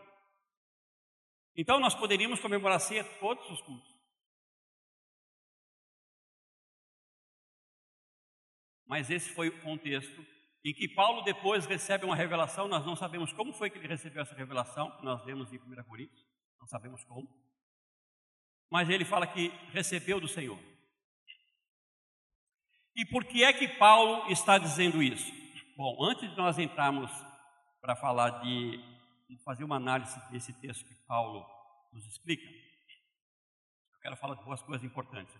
Então 1.56 1.80
nós 1.80 1.96
poderíamos 1.96 2.42
comemorar 2.42 2.82
todos 3.22 3.50
os 3.50 3.62
cultos. 3.62 3.93
Mas 8.94 9.10
esse 9.10 9.32
foi 9.32 9.50
o 9.50 9.60
contexto 9.64 10.24
em 10.64 10.72
que 10.72 10.88
Paulo 10.88 11.24
depois 11.24 11.66
recebe 11.66 12.06
uma 12.06 12.16
revelação, 12.16 12.68
nós 12.68 12.86
não 12.86 12.96
sabemos 12.96 13.34
como 13.34 13.52
foi 13.52 13.68
que 13.68 13.80
ele 13.80 13.88
recebeu 13.88 14.22
essa 14.22 14.36
revelação, 14.36 14.96
nós 15.02 15.26
vemos 15.26 15.52
em 15.52 15.58
1 15.58 15.84
Coríntios, 15.86 16.24
não 16.60 16.68
sabemos 16.68 17.04
como. 17.06 17.28
Mas 18.70 18.92
ele 18.92 19.04
fala 19.04 19.26
que 19.26 19.48
recebeu 19.72 20.20
do 20.20 20.28
Senhor. 20.28 20.60
E 22.96 23.04
por 23.08 23.26
que 23.26 23.44
é 23.44 23.52
que 23.52 23.68
Paulo 23.80 24.32
está 24.32 24.60
dizendo 24.60 25.02
isso? 25.02 25.34
Bom, 25.76 26.06
antes 26.06 26.30
de 26.30 26.38
nós 26.38 26.60
entrarmos 26.60 27.10
para 27.82 27.96
falar 27.96 28.44
de 28.44 28.80
fazer 29.44 29.64
uma 29.64 29.78
análise 29.78 30.22
desse 30.30 30.54
texto 30.62 30.86
que 30.86 30.94
Paulo 31.08 31.44
nos 31.92 32.06
explica, 32.06 32.46
eu 32.46 34.00
quero 34.04 34.18
falar 34.18 34.36
de 34.36 34.44
duas 34.44 34.62
coisas 34.62 34.86
importantes. 34.86 35.36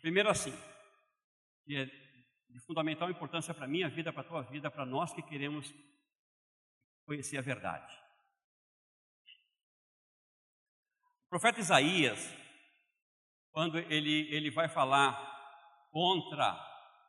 Primeiro 0.00 0.28
assim, 0.28 0.52
que 1.64 1.76
é 1.76 1.86
de 1.86 2.60
fundamental 2.60 3.10
importância 3.10 3.52
para 3.52 3.64
a 3.64 3.68
minha 3.68 3.88
vida, 3.88 4.12
para 4.12 4.22
a 4.22 4.28
tua 4.28 4.42
vida, 4.42 4.70
para 4.70 4.86
nós 4.86 5.12
que 5.12 5.22
queremos 5.22 5.72
conhecer 7.04 7.38
a 7.38 7.42
verdade. 7.42 7.92
O 11.26 11.28
profeta 11.30 11.58
Isaías, 11.58 12.32
quando 13.50 13.78
ele, 13.78 14.32
ele 14.32 14.50
vai 14.50 14.68
falar 14.68 15.12
contra 15.90 16.56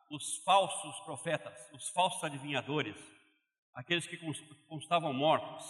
os 0.09 0.37
falsos 0.43 0.99
profetas, 1.01 1.71
os 1.73 1.89
falsos 1.89 2.23
adivinhadores, 2.23 2.97
aqueles 3.73 4.07
que 4.07 4.17
constavam 4.67 5.13
mortos, 5.13 5.63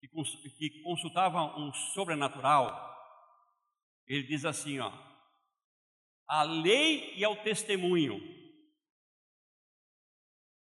que 0.00 0.82
consultava 0.82 1.58
um 1.58 1.72
sobrenatural, 1.72 2.90
ele 4.06 4.24
diz 4.24 4.44
assim, 4.44 4.78
ó, 4.78 5.11
a 6.26 6.42
lei 6.42 7.14
e 7.16 7.24
ao 7.24 7.36
testemunho. 7.42 8.20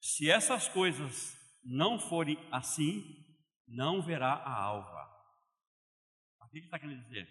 Se 0.01 0.29
essas 0.29 0.67
coisas 0.67 1.37
não 1.63 1.99
forem 1.99 2.37
assim, 2.51 3.03
não 3.67 4.01
verá 4.01 4.33
a 4.33 4.53
alva. 4.53 5.07
O 6.41 6.47
que 6.49 6.59
está 6.59 6.79
querendo 6.79 7.03
dizer? 7.03 7.27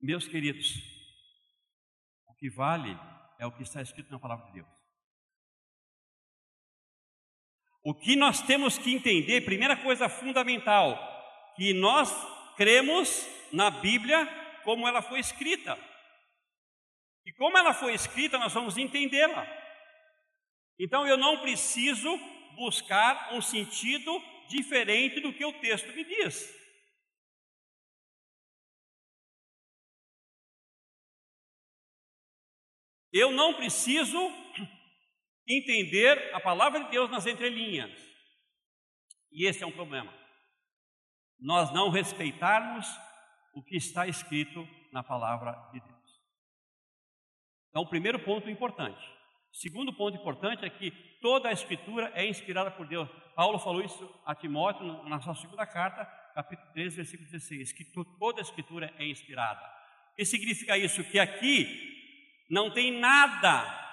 Meus 0.00 0.26
queridos, 0.26 0.74
o 2.26 2.34
que 2.34 2.50
vale 2.50 2.90
é 3.38 3.46
o 3.46 3.52
que 3.52 3.62
está 3.62 3.80
escrito 3.80 4.10
na 4.10 4.18
palavra 4.18 4.46
de 4.46 4.54
Deus. 4.54 4.78
O 7.84 7.94
que 7.94 8.16
nós 8.16 8.42
temos 8.42 8.76
que 8.76 8.92
entender, 8.92 9.44
primeira 9.44 9.76
coisa 9.76 10.08
fundamental, 10.08 10.98
que 11.54 11.72
nós 11.72 12.10
cremos 12.58 13.24
na 13.52 13.70
Bíblia 13.70 14.26
como 14.64 14.86
ela 14.86 15.00
foi 15.00 15.20
escrita. 15.20 15.78
E 17.24 17.32
como 17.34 17.56
ela 17.56 17.72
foi 17.72 17.94
escrita, 17.94 18.36
nós 18.36 18.52
vamos 18.52 18.76
entendê-la. 18.76 19.46
Então 20.78 21.06
eu 21.06 21.16
não 21.16 21.40
preciso 21.40 22.18
buscar 22.56 23.32
um 23.32 23.40
sentido 23.40 24.10
diferente 24.48 25.20
do 25.20 25.32
que 25.32 25.44
o 25.44 25.52
texto 25.60 25.86
me 25.92 26.04
diz. 26.04 26.52
Eu 33.12 33.30
não 33.30 33.54
preciso 33.54 34.18
entender 35.46 36.34
a 36.34 36.40
palavra 36.40 36.84
de 36.84 36.90
Deus 36.90 37.08
nas 37.08 37.24
entrelinhas. 37.24 37.90
E 39.30 39.46
esse 39.46 39.62
é 39.62 39.66
um 39.66 39.72
problema. 39.72 40.27
Nós 41.38 41.72
não 41.72 41.90
respeitarmos 41.90 42.86
o 43.54 43.62
que 43.62 43.76
está 43.76 44.06
escrito 44.06 44.66
na 44.92 45.02
palavra 45.02 45.52
de 45.72 45.80
Deus. 45.80 45.98
Então, 47.70 47.82
o 47.82 47.88
primeiro 47.88 48.18
ponto 48.18 48.48
importante. 48.50 49.00
Segundo 49.52 49.92
ponto 49.92 50.16
importante 50.16 50.64
é 50.64 50.70
que 50.70 50.90
toda 51.20 51.48
a 51.48 51.52
escritura 51.52 52.10
é 52.14 52.26
inspirada 52.26 52.70
por 52.70 52.86
Deus. 52.86 53.08
Paulo 53.34 53.58
falou 53.58 53.82
isso 53.82 54.08
a 54.24 54.34
Timóteo 54.34 55.04
na 55.04 55.20
sua 55.20 55.34
segunda 55.34 55.66
carta, 55.66 56.04
capítulo 56.34 56.70
3, 56.72 56.96
versículo 56.96 57.30
16, 57.30 57.72
que 57.72 57.84
toda 58.18 58.40
a 58.40 58.42
escritura 58.42 58.92
é 58.98 59.06
inspirada. 59.06 59.60
O 60.12 60.16
que 60.16 60.24
significa 60.24 60.76
isso? 60.76 61.04
Que 61.04 61.18
aqui 61.18 62.46
não 62.50 62.70
tem 62.70 62.98
nada 62.98 63.86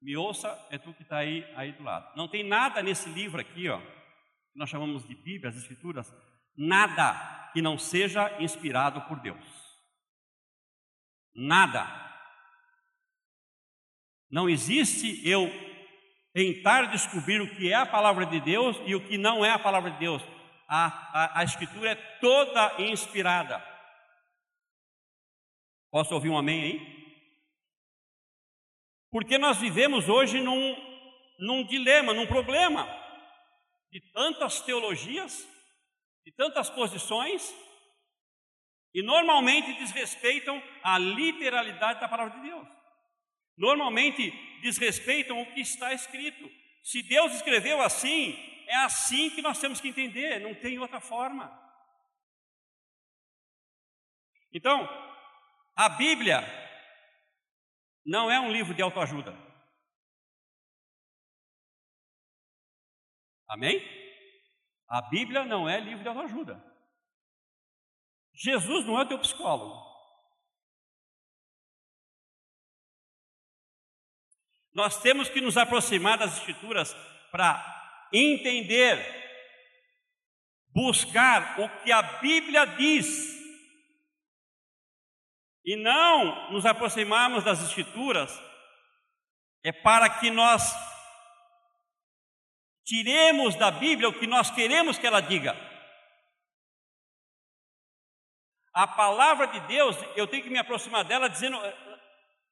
me 0.00 0.16
ouça, 0.16 0.48
é 0.70 0.78
tu 0.78 0.92
que 0.94 1.02
está 1.02 1.18
aí, 1.18 1.44
aí 1.56 1.72
do 1.72 1.82
lado. 1.82 2.16
Não 2.16 2.28
tem 2.28 2.44
nada 2.44 2.82
nesse 2.82 3.08
livro 3.08 3.40
aqui, 3.40 3.68
ó, 3.68 3.78
que 3.78 4.58
nós 4.58 4.70
chamamos 4.70 5.06
de 5.06 5.14
Bíblia, 5.14 5.48
as 5.48 5.56
Escrituras, 5.56 6.14
nada 6.56 7.50
que 7.52 7.62
não 7.62 7.78
seja 7.78 8.40
inspirado 8.40 9.00
por 9.02 9.20
Deus. 9.20 9.44
Nada. 11.34 11.86
Não 14.30 14.48
existe 14.48 15.26
eu 15.28 15.50
tentar 16.32 16.86
descobrir 16.86 17.40
o 17.40 17.56
que 17.56 17.72
é 17.72 17.74
a 17.74 17.86
palavra 17.86 18.26
de 18.26 18.40
Deus 18.40 18.76
e 18.84 18.94
o 18.94 19.06
que 19.06 19.16
não 19.16 19.44
é 19.44 19.50
a 19.50 19.58
palavra 19.58 19.90
de 19.90 19.98
Deus. 19.98 20.22
A, 20.68 20.86
a, 21.22 21.40
a 21.40 21.44
Escritura 21.44 21.92
é 21.92 21.94
toda 22.20 22.82
inspirada. 22.82 23.62
Posso 25.90 26.14
ouvir 26.14 26.28
um 26.28 26.36
amém 26.36 26.62
aí? 26.62 26.96
Porque 29.10 29.38
nós 29.38 29.56
vivemos 29.56 30.10
hoje 30.10 30.40
num, 30.40 30.76
num 31.38 31.64
dilema, 31.64 32.12
num 32.12 32.26
problema 32.26 32.86
de 33.90 34.00
tantas 34.12 34.60
teologias, 34.60 35.48
de 36.26 36.32
tantas 36.32 36.68
posições, 36.68 37.54
e 38.92 39.00
normalmente 39.00 39.74
desrespeitam 39.74 40.60
a 40.82 40.98
literalidade 40.98 42.00
da 42.00 42.08
palavra 42.08 42.40
de 42.40 42.48
Deus. 42.48 42.66
Normalmente 43.56 44.32
desrespeitam 44.60 45.40
o 45.40 45.54
que 45.54 45.60
está 45.60 45.92
escrito. 45.92 46.50
Se 46.82 47.00
Deus 47.02 47.32
escreveu 47.34 47.80
assim, 47.80 48.34
é 48.66 48.74
assim 48.76 49.30
que 49.30 49.40
nós 49.40 49.60
temos 49.60 49.80
que 49.80 49.88
entender, 49.88 50.40
não 50.40 50.54
tem 50.54 50.78
outra 50.80 51.00
forma. 51.00 51.46
Então, 54.52 54.88
a 55.76 55.90
Bíblia 55.90 56.40
não 58.04 58.30
é 58.30 58.40
um 58.40 58.50
livro 58.50 58.74
de 58.74 58.82
autoajuda. 58.82 59.32
Amém? 63.48 64.05
A 64.88 65.02
Bíblia 65.02 65.44
não 65.44 65.68
é 65.68 65.80
livro 65.80 66.02
de 66.02 66.08
autoajuda. 66.08 66.62
Jesus 68.32 68.84
não 68.84 69.00
é 69.00 69.04
teu 69.04 69.18
psicólogo. 69.18 69.84
Nós 74.72 75.00
temos 75.00 75.28
que 75.28 75.40
nos 75.40 75.56
aproximar 75.56 76.18
das 76.18 76.36
Escrituras 76.36 76.94
para 77.30 78.08
entender, 78.12 78.98
buscar 80.68 81.58
o 81.58 81.82
que 81.82 81.90
a 81.90 82.02
Bíblia 82.02 82.66
diz 82.66 83.36
e 85.64 85.74
não 85.74 86.52
nos 86.52 86.64
aproximarmos 86.64 87.42
das 87.42 87.60
Escrituras 87.60 88.30
é 89.64 89.72
para 89.72 90.08
que 90.20 90.30
nós 90.30 90.62
tiremos 92.86 93.56
da 93.56 93.70
Bíblia 93.70 94.08
o 94.08 94.18
que 94.18 94.26
nós 94.26 94.50
queremos 94.50 94.96
que 94.96 95.06
ela 95.06 95.20
diga. 95.20 95.54
A 98.72 98.86
palavra 98.86 99.46
de 99.48 99.60
Deus, 99.66 99.96
eu 100.14 100.26
tenho 100.26 100.44
que 100.44 100.50
me 100.50 100.58
aproximar 100.58 101.04
dela 101.04 101.28
dizendo, 101.28 101.58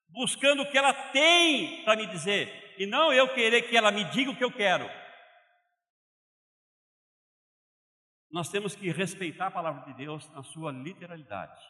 buscando 0.09 0.63
o 0.63 0.71
que 0.71 0.77
ela 0.77 0.93
tem 1.13 1.85
para 1.85 1.97
me 1.97 2.07
dizer, 2.07 2.75
e 2.79 2.87
não 2.87 3.13
eu 3.13 3.33
querer 3.33 3.63
que 3.63 3.77
ela 3.77 3.93
me 3.93 4.05
diga 4.05 4.31
o 4.31 4.37
que 4.37 4.45
eu 4.45 4.53
quero. 4.53 4.91
Nós 8.31 8.49
temos 8.49 8.75
que 8.75 8.91
respeitar 8.91 9.47
a 9.47 9.51
palavra 9.51 9.85
de 9.85 9.97
Deus 9.97 10.29
na 10.31 10.43
sua 10.43 10.73
literalidade 10.73 11.63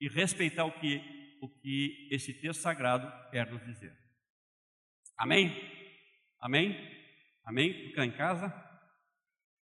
e 0.00 0.08
respeitar 0.08 0.64
o 0.64 0.72
que, 0.80 1.38
o 1.40 1.48
que 1.60 2.08
esse 2.10 2.34
texto 2.40 2.62
sagrado 2.62 3.30
quer 3.30 3.48
nos 3.48 3.64
dizer. 3.64 3.96
Amém? 5.16 5.54
Amém? 6.40 7.05
Amém? 7.46 7.72
Ficar 7.88 8.04
em 8.04 8.10
casa? 8.10 8.50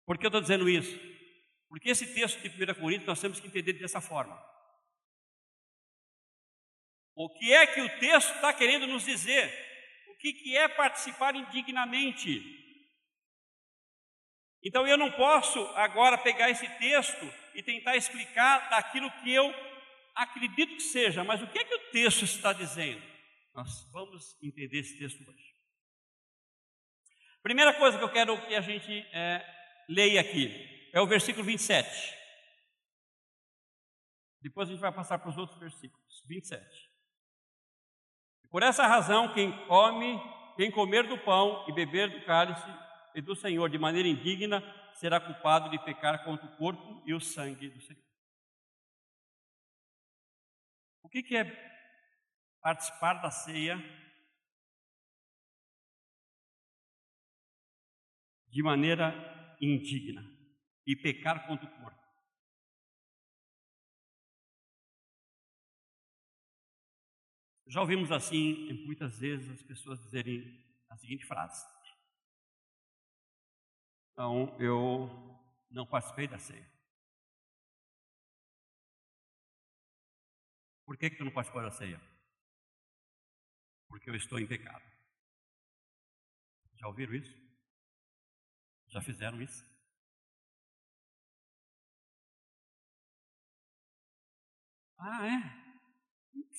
Por 0.05 0.19
que 0.19 0.27
eu 0.27 0.29
estou 0.29 0.41
dizendo 0.41 0.69
isso? 0.69 0.99
Porque 1.69 1.89
esse 1.89 2.13
texto 2.13 2.39
de 2.41 2.49
1 2.49 2.75
Coríntios 2.75 3.07
nós 3.07 3.21
temos 3.21 3.41
que 3.41 3.47
entender 3.47 3.73
dessa 3.73 4.01
forma. 4.01 4.39
O 7.15 7.29
que 7.31 7.53
é 7.53 7.67
que 7.67 7.81
o 7.81 7.99
texto 7.99 8.35
está 8.35 8.53
querendo 8.53 8.87
nos 8.87 9.05
dizer? 9.05 9.51
O 10.11 10.17
que, 10.19 10.33
que 10.35 10.57
é 10.57 10.69
participar 10.69 11.35
indignamente? 11.35 12.59
Então 14.63 14.87
eu 14.87 14.99
não 14.99 15.11
posso 15.13 15.59
agora 15.69 16.19
pegar 16.19 16.51
esse 16.51 16.69
texto 16.79 17.33
e 17.55 17.63
tentar 17.63 17.97
explicar 17.97 18.69
daquilo 18.69 19.11
que 19.23 19.33
eu 19.33 19.55
acredito 20.15 20.75
que 20.75 20.83
seja, 20.83 21.25
mas 21.25 21.43
o 21.43 21.47
que 21.47 21.59
é 21.59 21.65
que 21.65 21.75
o 21.75 21.91
texto 21.91 22.25
está 22.25 22.53
dizendo? 22.53 23.03
Nós 23.55 23.91
vamos 23.91 24.37
entender 24.43 24.81
esse 24.81 24.99
texto 24.99 25.21
hoje. 25.23 25.60
Primeira 27.43 27.73
coisa 27.75 27.97
que 27.97 28.05
eu 28.05 28.13
quero 28.13 28.41
que 28.47 28.55
a 28.55 28.61
gente 28.61 29.07
é, 29.13 29.45
leia 29.89 30.21
aqui 30.21 30.91
é 30.93 31.01
o 31.01 31.07
versículo 31.07 31.45
27. 31.45 32.15
Depois 34.43 34.69
a 34.69 34.73
gente 34.73 34.81
vai 34.81 34.93
passar 34.93 35.19
para 35.19 35.31
os 35.31 35.39
outros 35.39 35.59
versículos. 35.59 36.23
27. 36.27 36.91
Por 38.51 38.63
essa 38.63 38.87
razão, 38.87 39.33
quem 39.33 39.53
come, 39.67 40.21
quem 40.57 40.71
comer 40.71 41.07
do 41.07 41.19
pão 41.19 41.65
e 41.69 41.73
beber 41.73 42.11
do 42.11 42.25
cálice 42.25 42.69
e 43.15 43.21
do 43.21 43.35
Senhor 43.35 43.69
de 43.69 43.79
maneira 43.79 44.09
indigna, 44.09 44.63
será 44.95 45.21
culpado 45.21 45.71
de 45.71 45.79
pecar 45.85 46.25
contra 46.25 46.47
o 46.47 46.57
corpo 46.57 47.03
e 47.07 47.15
o 47.15 47.21
sangue 47.21 47.69
do 47.69 47.81
Senhor. 47.81 48.03
O 51.03 51.09
que, 51.09 51.23
que 51.23 51.37
é 51.37 51.45
participar 52.61 53.15
da 53.15 53.31
ceia 53.31 53.79
de 58.51 58.63
maneira 58.63 59.57
indigna 59.61 60.23
e 60.87 60.97
pecar 60.97 61.47
contra 61.47 61.67
o 61.67 61.71
corpo? 61.71 62.01
Já 67.67 67.81
ouvimos 67.81 68.11
assim 68.11 68.73
muitas 68.85 69.19
vezes 69.21 69.49
as 69.49 69.63
pessoas 69.63 70.01
dizerem 70.01 70.61
a 70.89 70.97
seguinte 70.97 71.25
frase: 71.25 71.65
Então, 74.13 74.57
eu 74.59 75.09
não 75.71 75.87
participei 75.87 76.27
da 76.27 76.39
ceia. 76.39 76.69
Por 80.85 80.97
que, 80.99 81.11
que 81.11 81.17
tu 81.17 81.25
não 81.25 81.33
participou 81.33 81.63
da 81.63 81.71
ceia? 81.71 82.01
Porque 83.89 84.11
eu 84.11 84.17
estou 84.17 84.41
em 84.41 84.47
pecado. 84.47 84.85
Já 86.75 86.89
ouviram 86.89 87.15
isso? 87.15 87.50
Já 88.91 89.01
fizeram 89.01 89.41
isso? 89.41 89.65
Ah, 94.99 95.27
é? 95.27 95.61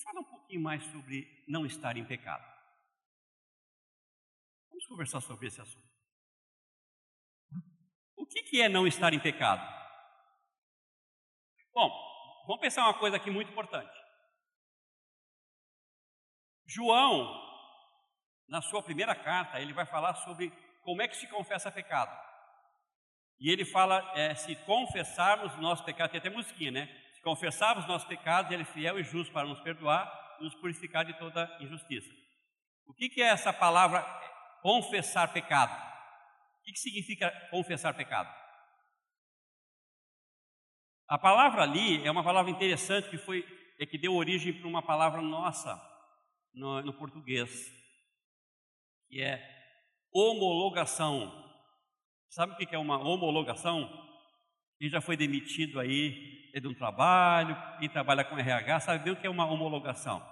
Fala 0.03 0.21
um 0.21 0.23
pouquinho 0.23 0.61
mais 0.61 0.83
sobre 0.85 1.43
não 1.47 1.65
estar 1.65 1.97
em 1.97 2.05
pecado. 2.05 2.43
Vamos 4.69 4.85
conversar 4.87 5.21
sobre 5.21 5.47
esse 5.47 5.61
assunto. 5.61 5.91
O 8.15 8.25
que, 8.25 8.43
que 8.43 8.61
é 8.61 8.69
não 8.69 8.87
estar 8.87 9.13
em 9.13 9.19
pecado? 9.19 9.61
Bom, 11.73 11.89
vamos 12.47 12.61
pensar 12.61 12.83
uma 12.83 12.97
coisa 12.97 13.17
aqui 13.17 13.29
muito 13.29 13.51
importante. 13.51 13.91
João, 16.65 17.29
na 18.47 18.61
sua 18.61 18.81
primeira 18.81 19.13
carta, 19.13 19.59
ele 19.59 19.73
vai 19.73 19.85
falar 19.85 20.15
sobre 20.15 20.49
como 20.81 21.01
é 21.01 21.07
que 21.07 21.15
se 21.15 21.27
confessa 21.27 21.71
pecado. 21.71 22.15
E 23.39 23.49
ele 23.49 23.65
fala, 23.65 24.11
é, 24.15 24.35
se 24.35 24.55
confessarmos 24.57 25.53
o 25.55 25.61
nosso 25.61 25.83
pecado, 25.83 26.11
tem 26.11 26.19
até 26.19 26.29
musiquinha, 26.29 26.71
né? 26.71 27.01
Se 27.13 27.21
confessarmos 27.21 27.87
nossos 27.87 28.07
pecados, 28.07 28.51
Ele 28.51 28.63
é 28.63 28.65
fiel 28.65 28.99
e 28.99 29.03
justo 29.03 29.31
para 29.33 29.47
nos 29.47 29.59
perdoar 29.61 30.37
e 30.39 30.43
nos 30.43 30.55
purificar 30.55 31.05
de 31.05 31.13
toda 31.17 31.57
injustiça. 31.59 32.09
O 32.85 32.93
que, 32.93 33.09
que 33.09 33.21
é 33.21 33.27
essa 33.27 33.53
palavra 33.53 34.01
confessar 34.61 35.31
pecado? 35.31 35.71
O 35.71 36.63
que, 36.63 36.71
que 36.71 36.79
significa 36.79 37.31
confessar 37.49 37.93
pecado? 37.93 38.31
A 41.07 41.17
palavra 41.17 41.63
ali 41.63 42.05
é 42.05 42.11
uma 42.11 42.23
palavra 42.23 42.51
interessante 42.51 43.09
que 43.09 43.17
foi 43.17 43.45
é 43.79 43.85
que 43.85 43.97
deu 43.97 44.13
origem 44.13 44.53
para 44.53 44.67
uma 44.67 44.81
palavra 44.83 45.21
nossa 45.21 45.75
no, 46.53 46.81
no 46.83 46.93
português, 46.93 47.49
que 49.09 49.21
é 49.21 49.60
homologação. 50.13 51.31
Sabe 52.29 52.53
o 52.53 52.55
que 52.55 52.75
é 52.75 52.77
uma 52.77 52.97
homologação? 52.97 53.89
Quem 54.79 54.89
já 54.89 55.01
foi 55.01 55.15
demitido 55.15 55.79
aí 55.79 56.49
é 56.53 56.59
de 56.59 56.67
um 56.67 56.73
trabalho, 56.73 57.57
quem 57.79 57.89
trabalha 57.89 58.23
com 58.23 58.37
RH, 58.37 58.79
sabe 58.81 59.03
bem 59.03 59.13
o 59.13 59.15
que 59.15 59.27
é 59.27 59.29
uma 59.29 59.45
homologação. 59.45 60.25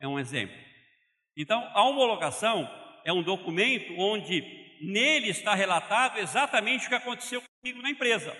É 0.00 0.06
um 0.06 0.18
exemplo. 0.18 0.56
Então, 1.36 1.70
a 1.74 1.82
homologação 1.82 2.68
é 3.04 3.12
um 3.12 3.22
documento 3.22 3.94
onde 3.98 4.42
nele 4.80 5.28
está 5.28 5.54
relatado 5.54 6.18
exatamente 6.18 6.86
o 6.86 6.88
que 6.88 6.94
aconteceu 6.94 7.42
comigo 7.42 7.82
na 7.82 7.90
empresa. 7.90 8.36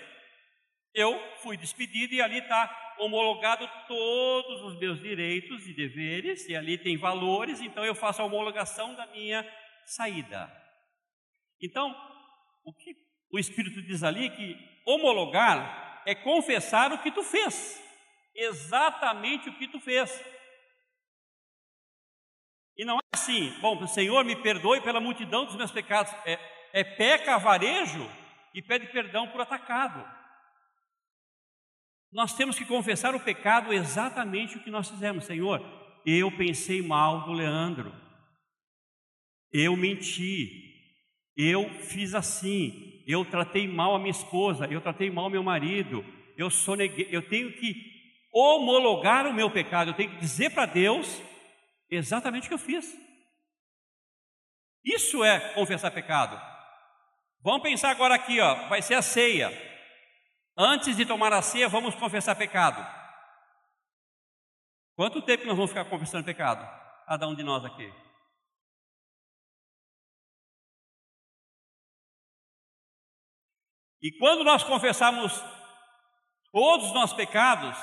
Eu 0.93 1.19
fui 1.37 1.57
despedido 1.57 2.15
e 2.15 2.21
ali 2.21 2.39
está 2.39 2.95
homologado 2.99 3.69
todos 3.87 4.63
os 4.63 4.79
meus 4.79 4.99
direitos 4.99 5.67
e 5.67 5.73
deveres, 5.73 6.47
e 6.49 6.55
ali 6.55 6.77
tem 6.77 6.97
valores, 6.97 7.61
então 7.61 7.85
eu 7.85 7.93
faço 7.93 8.21
a 8.21 8.25
homologação 8.25 8.95
da 8.95 9.05
minha 9.07 9.47
saída. 9.85 10.51
Então, 11.61 11.95
o 12.63 12.73
que 12.73 12.95
o 13.31 13.39
Espírito 13.39 13.81
diz 13.81 14.03
ali 14.03 14.27
é 14.27 14.29
que 14.29 14.57
homologar 14.85 16.03
é 16.05 16.15
confessar 16.15 16.93
o 16.93 16.99
que 16.99 17.11
tu 17.11 17.23
fez, 17.23 17.81
exatamente 18.33 19.49
o 19.49 19.57
que 19.57 19.67
tu 19.67 19.79
fez. 19.79 20.23
E 22.77 22.85
não 22.85 22.97
é 22.97 22.99
assim, 23.13 23.49
bom, 23.59 23.85
Senhor, 23.87 24.23
me 24.23 24.35
perdoe 24.35 24.79
pela 24.81 25.01
multidão 25.01 25.45
dos 25.45 25.55
meus 25.55 25.71
pecados. 25.71 26.13
É, 26.25 26.39
é 26.71 26.83
peca 26.83 27.35
avarejo 27.35 28.07
e 28.53 28.61
pede 28.61 28.87
perdão 28.87 29.27
por 29.27 29.41
atacado. 29.41 30.05
Nós 32.11 32.33
temos 32.33 32.57
que 32.57 32.65
confessar 32.65 33.15
o 33.15 33.19
pecado 33.19 33.73
exatamente 33.73 34.57
o 34.57 34.63
que 34.63 34.71
nós 34.71 34.89
fizemos. 34.89 35.25
Senhor, 35.25 35.61
eu 36.05 36.31
pensei 36.37 36.81
mal 36.81 37.25
do 37.25 37.33
Leandro, 37.33 37.93
eu 39.51 39.75
menti, 39.75 40.66
eu 41.37 41.69
fiz 41.69 42.15
assim, 42.15 43.03
eu 43.07 43.23
tratei 43.23 43.67
mal 43.67 43.95
a 43.95 43.99
minha 43.99 44.11
esposa, 44.11 44.65
eu 44.65 44.81
tratei 44.81 45.11
mal 45.11 45.29
meu 45.29 45.43
marido, 45.43 46.03
eu 46.35 46.49
soneguei, 46.49 47.07
eu 47.11 47.21
tenho 47.21 47.53
que 47.53 47.75
homologar 48.33 49.27
o 49.27 49.33
meu 49.33 49.49
pecado, 49.51 49.91
eu 49.91 49.93
tenho 49.93 50.09
que 50.09 50.17
dizer 50.17 50.49
para 50.49 50.65
Deus 50.65 51.21
exatamente 51.89 52.45
o 52.45 52.47
que 52.47 52.53
eu 52.55 52.59
fiz. 52.59 52.97
Isso 54.83 55.23
é 55.23 55.53
confessar 55.53 55.91
pecado. 55.91 56.41
Vamos 57.41 57.61
pensar 57.61 57.91
agora 57.91 58.15
aqui, 58.15 58.39
ó, 58.39 58.67
vai 58.67 58.81
ser 58.81 58.95
a 58.95 59.01
ceia. 59.01 59.51
Antes 60.57 60.97
de 60.97 61.05
tomar 61.05 61.31
a 61.33 61.41
ceia, 61.41 61.69
vamos 61.69 61.93
confessar 61.95 62.35
pecado. 62.35 62.85
Quanto 64.95 65.21
tempo 65.21 65.45
nós 65.45 65.55
vamos 65.55 65.69
ficar 65.69 65.85
confessando 65.85 66.25
pecado? 66.25 66.67
Cada 67.05 67.27
um 67.27 67.35
de 67.35 67.43
nós 67.43 67.63
aqui. 67.63 67.93
E 74.01 74.11
quando 74.11 74.43
nós 74.43 74.63
confessamos 74.63 75.33
todos 76.51 76.87
os 76.87 76.93
nossos 76.93 77.15
pecados, 77.15 77.77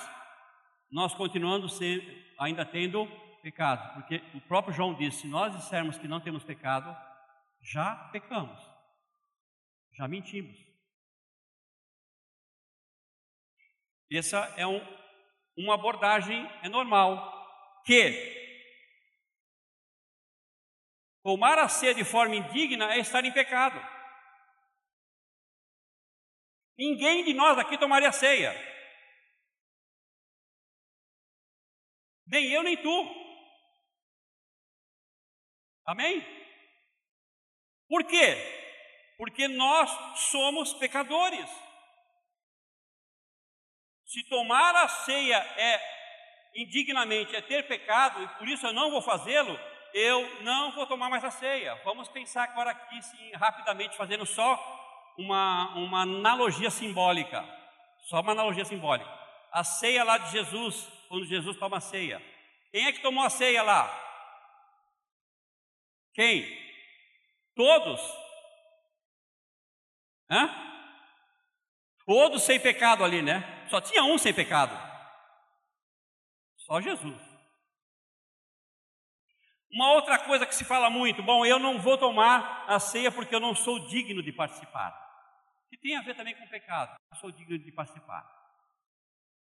nós 0.90 1.14
continuamos 1.14 1.76
ser, 1.76 2.34
ainda 2.38 2.64
tendo 2.64 3.06
pecado, 3.42 3.94
porque 3.94 4.22
o 4.34 4.40
próprio 4.42 4.74
João 4.74 4.94
disse: 4.94 5.22
se 5.22 5.26
nós 5.26 5.54
dissermos 5.54 5.98
que 5.98 6.08
não 6.08 6.20
temos 6.20 6.44
pecado, 6.44 6.96
já 7.60 7.94
pecamos, 8.12 8.58
já 9.92 10.06
mentimos. 10.06 10.56
Essa 14.10 14.38
é 14.56 14.66
um, 14.66 14.80
uma 15.56 15.74
abordagem 15.74 16.48
é 16.62 16.68
normal 16.68 17.32
que 17.84 18.42
tomar 21.22 21.58
a 21.58 21.68
ceia 21.68 21.94
de 21.94 22.04
forma 22.04 22.36
indigna 22.36 22.94
é 22.94 22.98
estar 22.98 23.24
em 23.24 23.32
pecado. 23.32 23.93
Ninguém 26.76 27.24
de 27.24 27.34
nós 27.34 27.58
aqui 27.58 27.78
tomaria 27.78 28.10
ceia. 28.12 28.52
Nem 32.26 32.50
eu, 32.50 32.62
nem 32.62 32.76
tu. 32.76 33.24
Amém? 35.86 36.20
Por 37.88 38.04
quê? 38.04 38.36
Porque 39.16 39.46
nós 39.46 39.90
somos 40.30 40.72
pecadores. 40.74 41.48
Se 44.06 44.24
tomar 44.28 44.74
a 44.76 44.88
ceia 44.88 45.36
é 45.36 45.94
indignamente 46.56 47.34
é 47.34 47.42
ter 47.42 47.66
pecado 47.66 48.22
e 48.22 48.28
por 48.38 48.48
isso 48.48 48.66
eu 48.66 48.72
não 48.72 48.90
vou 48.90 49.02
fazê-lo, 49.02 49.58
eu 49.92 50.42
não 50.42 50.72
vou 50.72 50.86
tomar 50.86 51.08
mais 51.08 51.24
a 51.24 51.30
ceia. 51.30 51.74
Vamos 51.84 52.08
pensar 52.08 52.44
agora 52.44 52.70
aqui, 52.70 53.00
sim, 53.02 53.32
rapidamente, 53.32 53.96
fazendo 53.96 54.26
só 54.26 54.56
uma, 55.16 55.74
uma 55.76 56.02
analogia 56.02 56.70
simbólica, 56.70 57.44
só 58.08 58.20
uma 58.20 58.32
analogia 58.32 58.64
simbólica. 58.64 59.10
A 59.52 59.62
ceia 59.62 60.02
lá 60.02 60.18
de 60.18 60.32
Jesus, 60.32 60.88
quando 61.08 61.26
Jesus 61.26 61.56
toma 61.56 61.76
a 61.78 61.80
ceia. 61.80 62.20
Quem 62.70 62.86
é 62.86 62.92
que 62.92 63.02
tomou 63.02 63.24
a 63.24 63.30
ceia 63.30 63.62
lá? 63.62 63.88
Quem? 66.12 66.44
Todos? 67.54 68.00
Hã? 70.30 70.50
Todos 72.04 72.42
sem 72.42 72.58
pecado 72.60 73.04
ali, 73.04 73.22
né? 73.22 73.66
Só 73.70 73.80
tinha 73.80 74.02
um 74.02 74.18
sem 74.18 74.34
pecado. 74.34 74.76
Só 76.56 76.80
Jesus. 76.80 77.22
Uma 79.70 79.92
outra 79.92 80.18
coisa 80.18 80.46
que 80.46 80.54
se 80.54 80.64
fala 80.64 80.90
muito, 80.90 81.22
bom, 81.22 81.44
eu 81.44 81.58
não 81.58 81.80
vou 81.80 81.98
tomar 81.98 82.64
a 82.68 82.78
ceia 82.78 83.10
porque 83.10 83.34
eu 83.34 83.40
não 83.40 83.54
sou 83.54 83.86
digno 83.86 84.22
de 84.22 84.32
participar 84.32 85.03
que 85.74 85.88
tem 85.88 85.96
a 85.96 86.02
ver 86.02 86.14
também 86.14 86.34
com 86.36 86.44
o 86.44 86.48
pecado. 86.48 86.96
Eu 87.10 87.16
sou 87.16 87.32
digno 87.32 87.58
de 87.58 87.72
participar. 87.72 88.24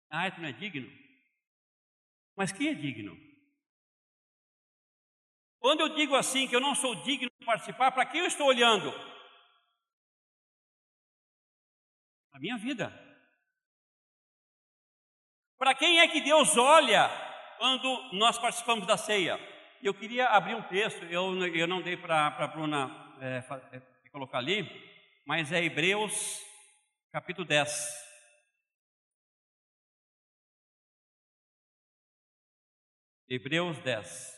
Ah, 0.10 0.32
tu 0.32 0.40
não 0.40 0.48
é 0.48 0.54
digno? 0.54 0.90
Mas 2.36 2.52
quem 2.52 2.70
é 2.70 2.74
digno? 2.74 3.16
Quando 5.60 5.82
eu 5.82 5.90
digo 5.90 6.16
assim 6.16 6.48
que 6.48 6.56
eu 6.56 6.62
não 6.62 6.74
sou 6.74 6.96
digno 7.04 7.30
de 7.40 7.46
participar, 7.46 7.92
para 7.92 8.06
quem 8.06 8.22
eu 8.22 8.28
estou 8.28 8.48
olhando? 8.48 8.94
A 12.34 12.40
minha 12.40 12.58
vida. 12.58 12.94
Para 15.58 15.74
quem 15.74 16.00
é 16.00 16.08
que 16.08 16.22
Deus 16.22 16.56
olha 16.58 17.10
quando 17.58 18.14
nós 18.14 18.38
participamos 18.38 18.86
da 18.86 18.98
ceia? 18.98 19.38
Eu 19.82 19.94
queria 19.94 20.28
abrir 20.28 20.56
um 20.56 20.62
texto, 20.64 21.04
eu, 21.06 21.46
eu 21.48 21.68
não 21.68 21.82
dei 21.82 21.98
para 21.98 22.28
a 22.28 22.48
Bruna 22.48 23.16
é, 23.20 23.44
é, 23.72 23.80
colocar 24.12 24.38
ali, 24.38 24.95
mas 25.26 25.52
é 25.52 25.64
Hebreus 25.64 26.40
capítulo 27.12 27.48
10. 27.48 28.06
Hebreus 33.28 33.80
10. 33.80 34.36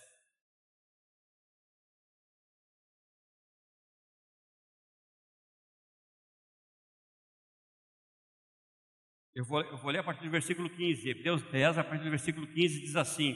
Eu 9.36 9.44
vou, 9.44 9.62
eu 9.62 9.78
vou 9.78 9.92
ler 9.92 10.00
a 10.00 10.04
partir 10.04 10.24
do 10.24 10.32
versículo 10.32 10.70
15. 10.70 11.10
Hebreus 11.10 11.44
10, 11.52 11.78
a 11.78 11.84
partir 11.84 12.06
do 12.06 12.10
versículo 12.10 12.48
15, 12.48 12.80
diz 12.80 12.96
assim: 12.96 13.36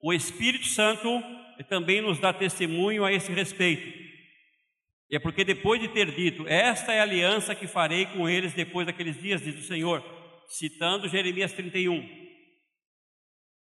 O 0.00 0.12
Espírito 0.12 0.66
Santo 0.66 1.08
também 1.68 2.00
nos 2.00 2.18
dá 2.18 2.32
testemunho 2.32 3.04
a 3.04 3.12
esse 3.12 3.32
respeito 3.32 4.04
E 5.10 5.16
é 5.16 5.18
porque 5.18 5.44
depois 5.44 5.80
de 5.80 5.88
ter 5.88 6.10
dito, 6.12 6.46
esta 6.48 6.92
é 6.92 7.00
a 7.00 7.02
aliança 7.02 7.54
que 7.54 7.66
farei 7.66 8.06
com 8.06 8.28
eles 8.28 8.52
depois 8.52 8.86
daqueles 8.86 9.20
dias, 9.20 9.42
diz 9.42 9.56
o 9.58 9.66
Senhor, 9.66 10.02
citando 10.48 11.08
Jeremias 11.08 11.52
31. 11.52 12.24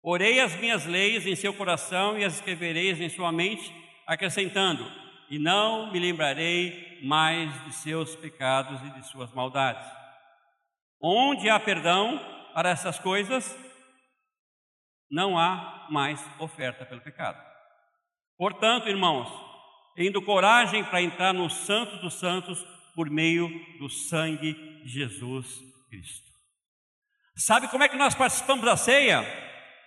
Orei 0.01 0.39
as 0.39 0.55
minhas 0.55 0.85
leis 0.85 1.25
em 1.25 1.35
seu 1.35 1.53
coração 1.53 2.17
e 2.17 2.23
as 2.23 2.35
escrevereis 2.35 3.01
em 3.01 3.09
sua 3.09 3.31
mente, 3.31 3.73
acrescentando: 4.05 4.85
E 5.29 5.39
não 5.39 5.91
me 5.91 5.99
lembrarei 5.99 6.99
mais 7.03 7.65
de 7.65 7.73
seus 7.73 8.15
pecados 8.15 8.79
e 8.83 8.89
de 8.91 9.07
suas 9.07 9.33
maldades. 9.33 9.85
Onde 11.01 11.49
há 11.49 11.59
perdão 11.59 12.19
para 12.53 12.69
essas 12.69 12.99
coisas, 12.99 13.57
não 15.09 15.37
há 15.37 15.87
mais 15.89 16.23
oferta 16.39 16.85
pelo 16.85 17.01
pecado. 17.01 17.43
Portanto, 18.37 18.87
irmãos, 18.87 19.27
tendo 19.95 20.21
coragem 20.21 20.83
para 20.83 21.01
entrar 21.01 21.33
no 21.33 21.49
Santo 21.49 21.97
dos 21.97 22.15
Santos 22.15 22.65
por 22.93 23.09
meio 23.09 23.49
do 23.79 23.89
sangue 23.89 24.53
de 24.83 24.89
Jesus 24.89 25.61
Cristo. 25.89 26.31
Sabe 27.37 27.67
como 27.67 27.83
é 27.83 27.89
que 27.89 27.97
nós 27.97 28.15
participamos 28.15 28.65
da 28.65 28.77
ceia? 28.77 29.25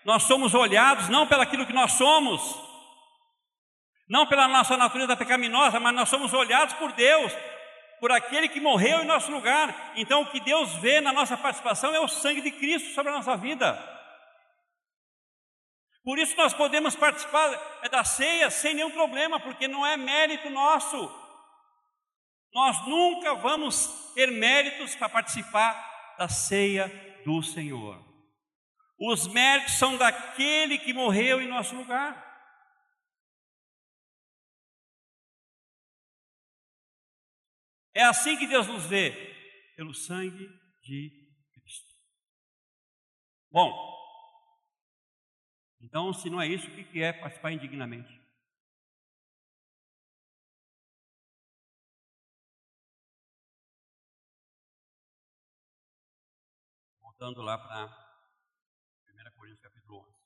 Nós 0.05 0.25
somos 0.25 0.55
olhados 0.55 1.09
não 1.09 1.27
pelaquilo 1.27 1.67
que 1.67 1.73
nós 1.73 1.93
somos, 1.93 2.41
não 4.09 4.27
pela 4.27 4.49
nossa 4.49 4.77
natureza 4.77 5.17
pecaminosa, 5.17 5.79
mas 5.79 5.95
nós 5.95 6.09
somos 6.09 6.33
olhados 6.33 6.75
por 6.75 6.93
Deus, 6.93 7.33
por 8.01 8.13
aquele 8.13 8.49
que 8.49 8.61
morreu 8.61 9.03
em 9.03 9.07
nosso 9.07 9.31
lugar. 9.31 9.93
Então, 9.97 10.23
o 10.23 10.31
que 10.31 10.41
Deus 10.41 10.75
vê 10.77 11.01
na 11.01 11.13
nossa 11.13 11.37
participação 11.37 11.95
é 11.95 12.01
o 12.01 12.09
sangue 12.09 12.41
de 12.41 12.51
Cristo 12.51 12.95
sobre 12.95 13.13
a 13.13 13.17
nossa 13.17 13.37
vida. 13.37 13.98
Por 16.09 16.19
isso 16.19 16.35
nós 16.39 16.55
podemos 16.55 16.97
participar 16.97 17.51
da 17.91 18.03
ceia 18.03 18.51
sem 18.51 18.73
nenhum 18.73 18.91
problema, 18.91 19.39
porque 19.39 19.69
não 19.69 19.85
é 19.85 19.95
mérito 19.95 20.49
nosso. 20.49 20.97
Nós 22.51 22.89
nunca 22.89 23.35
vamos 23.35 24.15
ter 24.15 24.31
méritos 24.31 24.97
para 24.97 25.11
participar 25.11 26.17
da 26.17 26.27
ceia 26.27 26.89
do 27.27 27.43
Senhor. 27.43 28.03
Os 28.99 29.29
méritos 29.29 29.75
são 29.75 29.99
daquele 29.99 30.79
que 30.79 30.95
morreu 30.95 31.43
em 31.43 31.47
nosso 31.47 31.77
lugar. 31.77 32.17
É 37.93 38.05
assim 38.05 38.35
que 38.39 38.47
Deus 38.47 38.67
nos 38.67 38.87
vê, 38.87 39.11
pelo 39.77 39.93
sangue 39.93 40.49
de 40.83 41.29
Cristo. 41.53 41.93
Bom, 43.51 43.98
então, 45.89 46.13
se 46.13 46.29
não 46.29 46.39
é 46.39 46.47
isso, 46.47 46.69
o 46.69 46.75
que 46.75 47.03
é 47.03 47.15
participar 47.15 47.51
indignamente? 47.51 48.21
Voltando 57.01 57.41
lá 57.41 57.57
para 57.57 57.87
1 59.09 59.35
Coríntios 59.35 59.63
capítulo 59.63 60.01
11. 60.01 60.19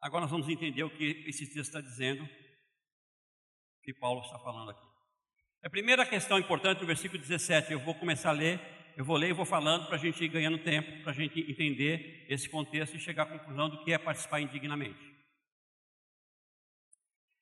Agora 0.00 0.22
nós 0.22 0.30
vamos 0.32 0.48
entender 0.48 0.82
o 0.82 0.90
que 0.90 1.22
esse 1.28 1.46
texto 1.46 1.58
está 1.58 1.80
dizendo, 1.80 2.24
o 2.24 3.80
que 3.84 3.94
Paulo 3.94 4.22
está 4.22 4.40
falando 4.40 4.72
aqui. 4.72 4.88
A 5.62 5.70
primeira 5.70 6.04
questão 6.04 6.36
importante 6.36 6.80
no 6.80 6.86
versículo 6.88 7.20
17, 7.20 7.70
eu 7.72 7.78
vou 7.78 7.94
começar 7.94 8.30
a 8.30 8.32
ler 8.32 8.77
eu 8.98 9.04
vou 9.04 9.16
ler 9.16 9.30
e 9.30 9.32
vou 9.32 9.46
falando 9.46 9.86
para 9.86 9.94
a 9.94 9.98
gente 9.98 10.24
ir 10.24 10.26
ganhando 10.26 10.58
tempo, 10.58 11.04
para 11.04 11.12
a 11.12 11.14
gente 11.14 11.48
entender 11.48 12.26
esse 12.28 12.48
contexto 12.48 12.96
e 12.96 12.98
chegar 12.98 13.22
à 13.22 13.26
conclusão 13.26 13.70
do 13.70 13.84
que 13.84 13.92
é 13.92 13.96
participar 13.96 14.40
indignamente. 14.40 14.98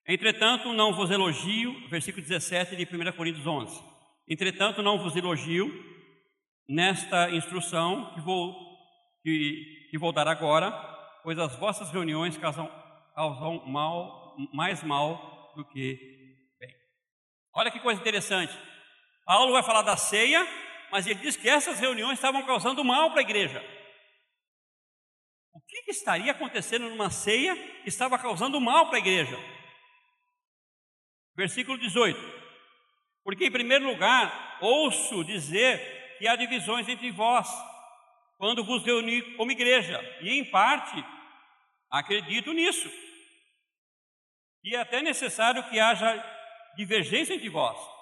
Entretanto, 0.07 0.71
não 0.75 0.93
vos 0.93 1.11
elogio, 1.11 1.89
versículo 1.89 2.23
17 2.23 2.77
de 2.77 2.85
1 2.85 3.13
Coríntios 3.13 3.47
11. 3.47 3.83
Entretanto, 4.29 4.83
não 4.83 4.99
vos 4.99 5.17
elogio 5.17 5.73
nesta 6.69 7.31
instrução 7.31 8.13
que 8.13 8.21
vou, 8.21 8.55
que, 9.23 9.89
que 9.91 9.97
vou 9.97 10.13
dar 10.13 10.29
agora, 10.29 10.71
pois 11.23 11.39
as 11.39 11.57
vossas 11.57 11.91
reuniões 11.91 12.37
causam, 12.37 12.71
causam 13.15 13.67
mal, 13.67 14.37
mais 14.53 14.83
mal 14.83 15.55
do 15.57 15.65
que 15.65 15.97
bem. 16.61 16.75
Olha 17.55 17.71
que 17.71 17.81
coisa 17.81 17.99
interessante. 17.99 18.53
Paulo 19.25 19.53
vai 19.53 19.63
falar 19.63 19.81
da 19.81 19.97
ceia 19.97 20.47
mas 20.91 21.07
ele 21.07 21.21
diz 21.21 21.37
que 21.37 21.49
essas 21.49 21.79
reuniões 21.79 22.15
estavam 22.15 22.45
causando 22.45 22.85
mal 22.85 23.11
para 23.11 23.21
a 23.21 23.23
igreja. 23.23 23.61
O 25.53 25.61
que, 25.61 25.83
que 25.83 25.91
estaria 25.91 26.33
acontecendo 26.33 26.89
numa 26.89 27.11
ceia 27.11 27.57
que 27.83 27.89
estava 27.89 28.19
causando 28.19 28.61
mal 28.61 28.87
para 28.87 28.97
a 28.97 29.01
igreja? 29.01 29.37
Versículo 31.35 31.79
18: 31.79 32.19
Porque, 33.25 33.47
em 33.47 33.51
primeiro 33.51 33.87
lugar, 33.87 34.59
ouço 34.61 35.25
dizer 35.25 36.17
que 36.19 36.29
há 36.29 36.37
divisões 36.37 36.89
entre 36.89 37.11
vós, 37.11 37.49
quando 38.39 38.65
vos 38.65 38.85
reuni 38.85 39.23
como 39.37 39.53
igreja, 39.53 40.01
e 40.21 40.39
em 40.39 40.45
parte 40.51 41.05
acredito 41.91 42.53
nisso. 42.53 42.91
E 44.63 44.75
é 44.75 44.81
até 44.81 45.03
necessário 45.03 45.69
que 45.69 45.79
haja 45.79 46.23
divergência 46.77 47.35
entre 47.35 47.49
vós 47.49 47.96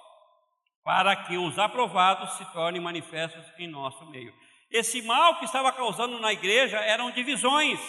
para 0.85 1.17
que 1.17 1.39
os 1.39 1.59
aprovados 1.59 2.37
se 2.37 2.45
tornem 2.53 2.81
manifestos 2.81 3.43
em 3.59 3.67
nosso 3.67 4.05
meio. 4.11 4.35
Esse 4.71 5.01
mal 5.03 5.39
que 5.39 5.47
estava 5.47 5.73
causando 5.73 6.21
na 6.21 6.33
igreja 6.33 6.79
eram 6.79 7.11
divisões, 7.11 7.81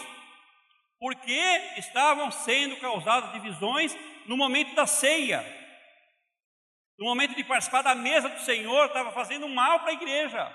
porque 0.97 1.37
estavam 1.77 2.31
sendo 2.31 2.79
causadas 2.79 3.33
divisões 3.33 3.95
no 4.25 4.37
momento 4.37 4.73
da 4.75 4.87
ceia, 4.87 5.43
no 6.97 7.05
momento 7.05 7.35
de 7.35 7.43
participar 7.43 7.81
da 7.81 7.93
mesa 7.93 8.29
do 8.29 8.39
Senhor, 8.39 8.85
estava 8.85 9.11
fazendo 9.11 9.49
mal 9.49 9.81
para 9.81 9.89
a 9.89 9.95
igreja, 9.95 10.49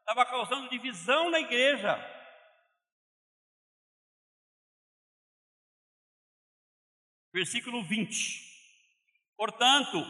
estava 0.00 0.26
causando 0.26 0.68
divisão 0.68 1.30
na 1.30 1.40
igreja. 1.40 1.98
Versículo 7.32 7.82
20. 7.84 8.50
Portanto, 9.36 10.04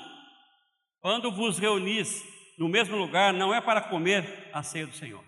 quando 1.00 1.30
vos 1.32 1.58
reunis 1.58 2.24
no 2.60 2.68
mesmo 2.68 2.94
lugar, 2.94 3.32
não 3.32 3.54
é 3.54 3.60
para 3.60 3.80
comer 3.80 4.50
a 4.52 4.62
ceia 4.62 4.86
do 4.86 4.94
Senhor. 4.94 5.24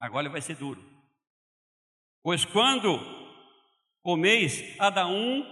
Agora 0.00 0.28
vai 0.28 0.40
ser 0.40 0.56
duro. 0.56 0.84
Pois 2.20 2.44
quando 2.44 2.98
comeis, 4.02 4.76
cada 4.76 5.06
um 5.06 5.44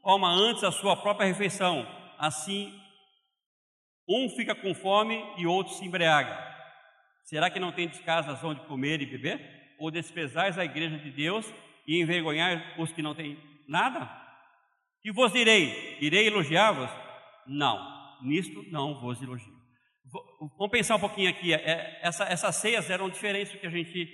coma 0.00 0.30
antes 0.30 0.64
a 0.64 0.72
sua 0.72 0.96
própria 0.96 1.26
refeição, 1.26 1.86
assim 2.18 2.72
um 4.08 4.30
fica 4.30 4.54
com 4.54 4.74
fome 4.74 5.22
e 5.36 5.46
outro 5.46 5.74
se 5.74 5.84
embriaga. 5.84 6.48
Será 7.24 7.50
que 7.50 7.60
não 7.60 7.70
tendes 7.70 8.00
casas 8.00 8.42
onde 8.42 8.62
comer 8.62 9.02
e 9.02 9.06
beber? 9.06 9.76
Ou 9.78 9.90
desprezais 9.90 10.56
a 10.56 10.64
igreja 10.64 10.96
de 10.96 11.10
Deus 11.10 11.44
e 11.86 12.00
envergonhar 12.00 12.80
os 12.80 12.90
que 12.90 13.02
não 13.02 13.14
têm 13.14 13.38
nada? 13.68 14.10
Que 15.02 15.12
vos 15.12 15.30
direi? 15.30 15.98
Irei 16.00 16.26
elogiar-vos? 16.26 17.07
Não, 17.48 18.22
nisto 18.22 18.62
não 18.70 19.00
vos 19.00 19.20
elogio. 19.22 19.58
Vamos 20.56 20.70
pensar 20.70 20.96
um 20.96 21.00
pouquinho 21.00 21.30
aqui. 21.30 21.52
É, 21.52 22.00
essa, 22.02 22.24
essas 22.24 22.56
ceias 22.56 22.88
eram 22.88 23.10
diferentes 23.10 23.52
do 23.52 23.58
que 23.58 23.66
a 23.66 23.70
gente 23.70 24.08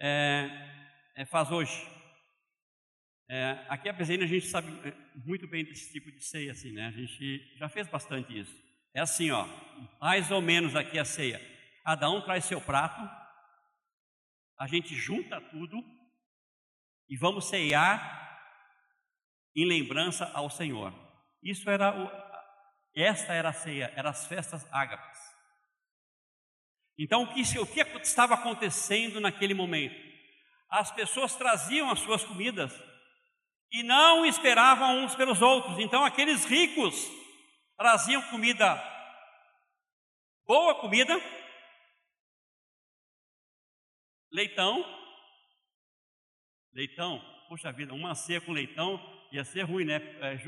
é, 0.00 0.48
é, 1.16 1.26
faz 1.26 1.50
hoje. 1.50 1.86
É, 3.30 3.66
aqui 3.68 3.88
a 3.88 3.92
Bezena 3.92 4.24
a 4.24 4.26
gente 4.26 4.46
sabe 4.46 4.68
é, 4.88 4.94
muito 5.24 5.46
bem 5.46 5.64
desse 5.64 5.92
tipo 5.92 6.10
de 6.10 6.24
ceia, 6.24 6.52
assim, 6.52 6.72
né? 6.72 6.86
A 6.86 6.92
gente 6.92 7.56
já 7.58 7.68
fez 7.68 7.86
bastante 7.88 8.38
isso. 8.38 8.54
É 8.94 9.00
assim, 9.00 9.30
ó, 9.30 9.46
mais 10.00 10.30
ou 10.30 10.40
menos 10.40 10.74
aqui 10.74 10.98
a 10.98 11.04
ceia. 11.04 11.40
Cada 11.84 12.10
um 12.10 12.22
traz 12.22 12.44
seu 12.44 12.60
prato, 12.60 13.00
a 14.58 14.66
gente 14.66 14.94
junta 14.94 15.40
tudo 15.40 15.76
e 17.08 17.16
vamos 17.16 17.48
ceiar 17.48 18.18
em 19.54 19.66
lembrança 19.66 20.30
ao 20.34 20.50
Senhor. 20.50 20.92
Isso 21.42 21.68
era 21.70 21.94
o, 21.96 22.27
esta 23.02 23.32
era 23.32 23.50
a 23.50 23.52
ceia, 23.52 23.92
eram 23.96 24.10
as 24.10 24.26
festas 24.26 24.66
ágapes. 24.72 25.18
Então, 26.98 27.22
o 27.22 27.32
que, 27.32 27.60
o 27.60 27.66
que 27.66 27.80
estava 28.02 28.34
acontecendo 28.34 29.20
naquele 29.20 29.54
momento? 29.54 29.94
As 30.68 30.90
pessoas 30.90 31.36
traziam 31.36 31.90
as 31.90 32.00
suas 32.00 32.24
comidas 32.24 32.72
e 33.70 33.82
não 33.82 34.26
esperavam 34.26 35.04
uns 35.04 35.14
pelos 35.14 35.40
outros. 35.40 35.78
Então, 35.78 36.04
aqueles 36.04 36.44
ricos 36.44 37.08
traziam 37.76 38.20
comida, 38.30 38.76
boa 40.44 40.74
comida, 40.80 41.14
leitão, 44.32 44.84
leitão, 46.72 47.22
puxa 47.48 47.72
vida, 47.72 47.94
uma 47.94 48.14
ceia 48.14 48.40
com 48.40 48.52
leitão 48.52 49.17
ia 49.32 49.44
ser 49.44 49.62
ruim, 49.62 49.84
né? 49.84 49.96
É, 50.20 50.38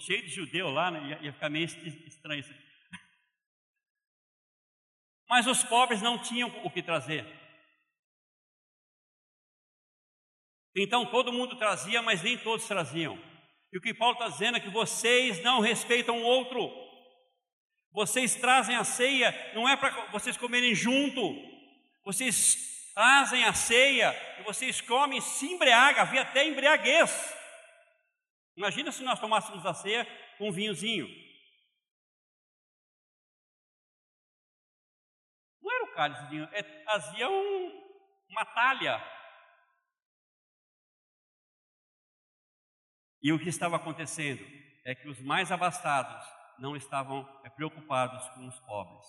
cheio 0.00 0.22
de 0.22 0.28
judeu 0.28 0.70
lá, 0.70 0.90
né? 0.90 1.18
ia, 1.22 1.32
ficar 1.32 1.48
meio 1.48 1.64
estranho 1.64 2.40
isso. 2.40 2.52
Mas 5.28 5.46
os 5.46 5.62
pobres 5.64 6.00
não 6.02 6.18
tinham 6.18 6.48
o 6.64 6.70
que 6.70 6.82
trazer. 6.82 7.26
Então 10.76 11.06
todo 11.06 11.32
mundo 11.32 11.56
trazia, 11.56 12.02
mas 12.02 12.20
nem 12.20 12.36
todos 12.36 12.66
traziam. 12.66 13.16
E 13.72 13.78
o 13.78 13.80
que 13.80 13.94
Paulo 13.94 14.14
está 14.14 14.28
dizendo 14.28 14.56
é 14.56 14.60
que 14.60 14.70
vocês 14.70 15.40
não 15.42 15.60
respeitam 15.60 16.18
o 16.18 16.24
outro. 16.24 16.68
Vocês 17.92 18.34
trazem 18.34 18.74
a 18.74 18.82
ceia, 18.82 19.32
não 19.54 19.68
é 19.68 19.76
para 19.76 20.10
vocês 20.10 20.36
comerem 20.36 20.74
junto. 20.74 21.20
Vocês 22.04 22.90
trazem 22.92 23.44
a 23.44 23.52
ceia 23.52 24.14
e 24.40 24.42
vocês 24.42 24.80
comem, 24.80 25.20
se 25.20 25.46
embriagam, 25.46 26.02
havia 26.02 26.22
até 26.22 26.46
embriaguez. 26.46 27.43
Imagina 28.56 28.92
se 28.92 29.02
nós 29.02 29.20
tomássemos 29.20 29.64
a 29.66 29.74
ceia 29.74 30.06
com 30.38 30.48
um 30.48 30.52
vinhozinho. 30.52 31.08
Não 35.60 35.74
era 35.74 35.84
o 35.84 35.94
cálice 35.94 36.22
de 36.24 36.30
vinho, 36.30 36.48
é, 36.52 36.84
fazia 36.84 37.28
um, 37.28 37.68
uma 38.28 38.44
talha 38.44 39.14
E 43.24 43.32
o 43.32 43.38
que 43.38 43.48
estava 43.48 43.76
acontecendo 43.76 44.44
é 44.84 44.94
que 44.94 45.08
os 45.08 45.18
mais 45.18 45.50
abastados 45.50 46.28
não 46.58 46.76
estavam 46.76 47.26
é, 47.42 47.48
preocupados 47.48 48.28
com 48.34 48.46
os 48.46 48.60
pobres. 48.60 49.06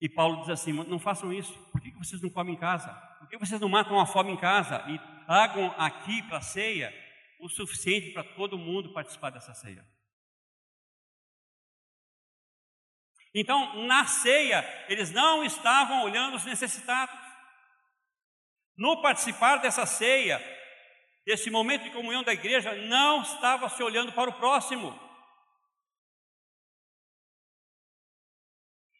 E 0.00 0.08
Paulo 0.08 0.40
diz 0.40 0.48
assim: 0.48 0.72
não 0.72 0.98
façam 0.98 1.30
isso, 1.30 1.52
que 1.92 1.98
vocês 1.98 2.22
não 2.22 2.30
comem 2.30 2.54
em 2.54 2.58
casa? 2.58 2.92
Por 3.18 3.28
que 3.28 3.38
vocês 3.38 3.60
não 3.60 3.68
matam 3.68 3.98
a 3.98 4.06
fome 4.06 4.32
em 4.32 4.36
casa 4.36 4.84
e 4.88 4.98
tragam 5.26 5.74
aqui 5.78 6.22
para 6.22 6.38
a 6.38 6.42
ceia 6.42 6.92
o 7.40 7.48
suficiente 7.48 8.12
para 8.12 8.24
todo 8.24 8.58
mundo 8.58 8.92
participar 8.92 9.30
dessa 9.30 9.52
ceia? 9.54 9.84
Então, 13.34 13.86
na 13.86 14.06
ceia, 14.06 14.62
eles 14.88 15.10
não 15.10 15.44
estavam 15.44 16.04
olhando 16.04 16.36
os 16.36 16.44
necessitados. 16.44 17.18
No 18.76 19.02
participar 19.02 19.56
dessa 19.56 19.84
ceia, 19.84 20.40
desse 21.26 21.50
momento 21.50 21.82
de 21.82 21.90
comunhão 21.90 22.22
da 22.22 22.32
igreja, 22.32 22.74
não 22.86 23.22
estava 23.22 23.68
se 23.68 23.82
olhando 23.82 24.12
para 24.12 24.30
o 24.30 24.34
próximo. 24.34 24.98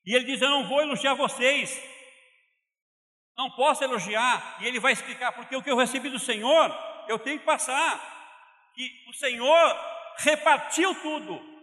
E 0.04 0.14
ele 0.14 0.24
diz: 0.24 0.40
Eu 0.40 0.50
não 0.50 0.68
vou 0.68 0.80
elogiar 0.80 1.14
vocês, 1.14 1.80
não 3.36 3.50
posso 3.50 3.82
elogiar. 3.84 4.58
E 4.60 4.66
ele 4.66 4.80
vai 4.80 4.92
explicar, 4.92 5.32
porque 5.32 5.56
o 5.56 5.62
que 5.62 5.70
eu 5.70 5.76
recebi 5.76 6.08
do 6.08 6.18
Senhor, 6.18 6.74
eu 7.08 7.18
tenho 7.18 7.38
que 7.38 7.44
passar. 7.44 8.12
Que 8.74 9.04
o 9.08 9.12
Senhor 9.12 9.76
repartiu 10.18 10.94
tudo. 11.00 11.54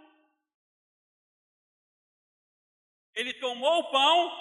Ele 3.14 3.34
tomou 3.36 3.80
o 3.80 3.92
pão, 3.92 4.32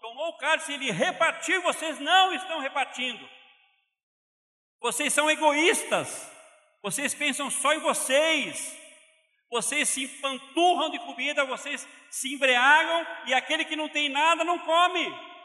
tomou 0.00 0.28
o 0.28 0.38
cálice, 0.38 0.72
ele 0.72 0.90
repartiu, 0.90 1.60
vocês 1.62 1.98
não 1.98 2.32
estão 2.32 2.60
repartindo. 2.60 3.28
Vocês 4.80 5.12
são 5.12 5.30
egoístas, 5.30 6.30
vocês 6.82 7.14
pensam 7.14 7.50
só 7.50 7.74
em 7.74 7.78
vocês, 7.78 8.76
vocês 9.50 9.88
se 9.88 10.04
empanturram 10.04 10.90
de 10.90 10.98
comida, 11.00 11.44
vocês 11.44 11.86
se 12.10 12.34
embriagam 12.34 13.06
e 13.26 13.34
aquele 13.34 13.64
que 13.64 13.76
não 13.76 13.88
tem 13.88 14.08
nada 14.08 14.44
não 14.44 14.58
come. 14.58 15.35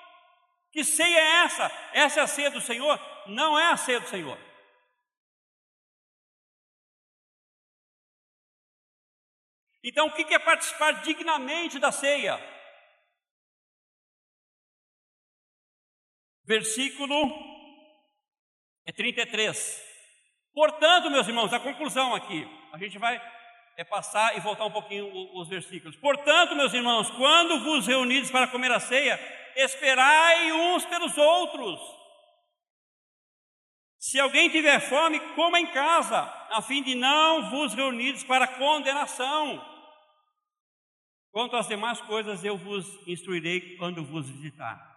Que 0.72 0.84
ceia 0.84 1.20
é 1.20 1.44
essa? 1.46 1.72
Essa 1.94 2.20
é 2.22 2.24
a 2.24 2.28
ceia 2.28 2.52
do 2.52 2.62
Senhor? 2.62 3.00
Não 3.28 3.60
é 3.60 3.72
a 3.72 3.78
ceia 3.78 4.00
do 4.00 4.08
Senhor. 4.08 4.38
Então, 9.84 10.08
o 10.08 10.14
que 10.14 10.34
é 10.34 10.40
participar 10.40 11.02
dignamente 11.02 11.80
da 11.80 11.92
ceia? 11.92 12.40
versículo 16.52 17.32
33. 18.94 19.82
Portanto, 20.54 21.10
meus 21.10 21.28
irmãos, 21.28 21.54
a 21.54 21.60
conclusão 21.60 22.14
aqui, 22.14 22.46
a 22.74 22.78
gente 22.78 22.98
vai 22.98 23.22
é 23.78 23.86
passar 23.86 24.36
e 24.36 24.42
voltar 24.42 24.66
um 24.66 24.72
pouquinho 24.72 25.10
os 25.40 25.48
versículos. 25.48 25.96
Portanto, 25.96 26.56
meus 26.56 26.74
irmãos, 26.74 27.10
quando 27.12 27.64
vos 27.64 27.88
reunides 27.88 28.30
para 28.30 28.48
comer 28.48 28.70
a 28.70 28.82
ceia, 28.82 29.18
esperai 29.56 30.52
uns 30.52 30.86
pelos 30.86 31.18
outros. 31.18 31.80
Se 34.00 34.20
alguém 34.20 34.50
tiver 34.50 34.80
fome, 34.80 35.20
coma 35.36 35.60
em 35.60 35.68
casa, 35.68 36.22
a 36.50 36.62
fim 36.62 36.82
de 36.82 36.96
não 36.96 37.52
vos 37.52 37.74
reunides 37.74 38.24
para 38.24 38.48
condenação. 38.48 39.64
Quanto 41.32 41.56
às 41.56 41.68
demais 41.68 42.02
coisas, 42.02 42.44
eu 42.44 42.58
vos 42.58 42.86
instruirei 43.08 43.78
quando 43.78 44.04
vos 44.04 44.28
visitar. 44.30 44.90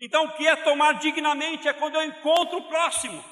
Então, 0.00 0.26
o 0.26 0.36
que 0.36 0.46
é 0.46 0.56
tomar 0.56 0.98
dignamente 0.98 1.66
é 1.68 1.72
quando 1.72 1.94
eu 1.94 2.02
encontro 2.02 2.58
o 2.58 2.68
próximo, 2.68 3.24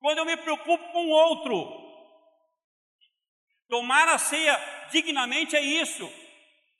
quando 0.00 0.18
eu 0.18 0.26
me 0.26 0.36
preocupo 0.36 0.92
com 0.92 1.06
o 1.06 1.10
outro. 1.10 1.85
Tomar 3.68 4.08
a 4.08 4.18
ceia 4.18 4.56
dignamente 4.90 5.56
é 5.56 5.60
isso. 5.60 6.08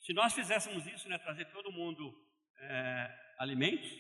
Se 0.01 0.12
nós 0.12 0.33
fizéssemos 0.33 0.87
isso, 0.87 1.09
né, 1.09 1.18
trazer 1.18 1.46
todo 1.46 1.72
mundo 1.72 2.14
é, 2.61 3.35
alimentos 3.38 3.90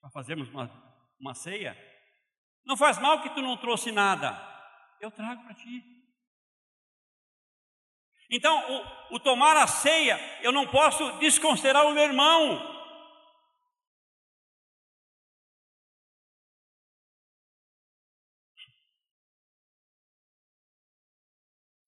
para 0.00 0.10
fazermos 0.10 0.48
uma, 0.50 0.70
uma 1.18 1.34
ceia, 1.34 1.76
não 2.64 2.76
faz 2.76 2.98
mal 2.98 3.22
que 3.22 3.30
tu 3.30 3.40
não 3.40 3.56
trouxe 3.56 3.90
nada, 3.90 4.38
eu 5.00 5.10
trago 5.10 5.42
para 5.44 5.54
ti. 5.54 5.82
Então, 8.30 8.72
o, 9.10 9.16
o 9.16 9.20
tomar 9.20 9.56
a 9.56 9.66
ceia, 9.66 10.18
eu 10.42 10.52
não 10.52 10.66
posso 10.66 11.18
desconsiderar 11.18 11.86
o 11.86 11.92
meu 11.92 12.02
irmão, 12.02 12.73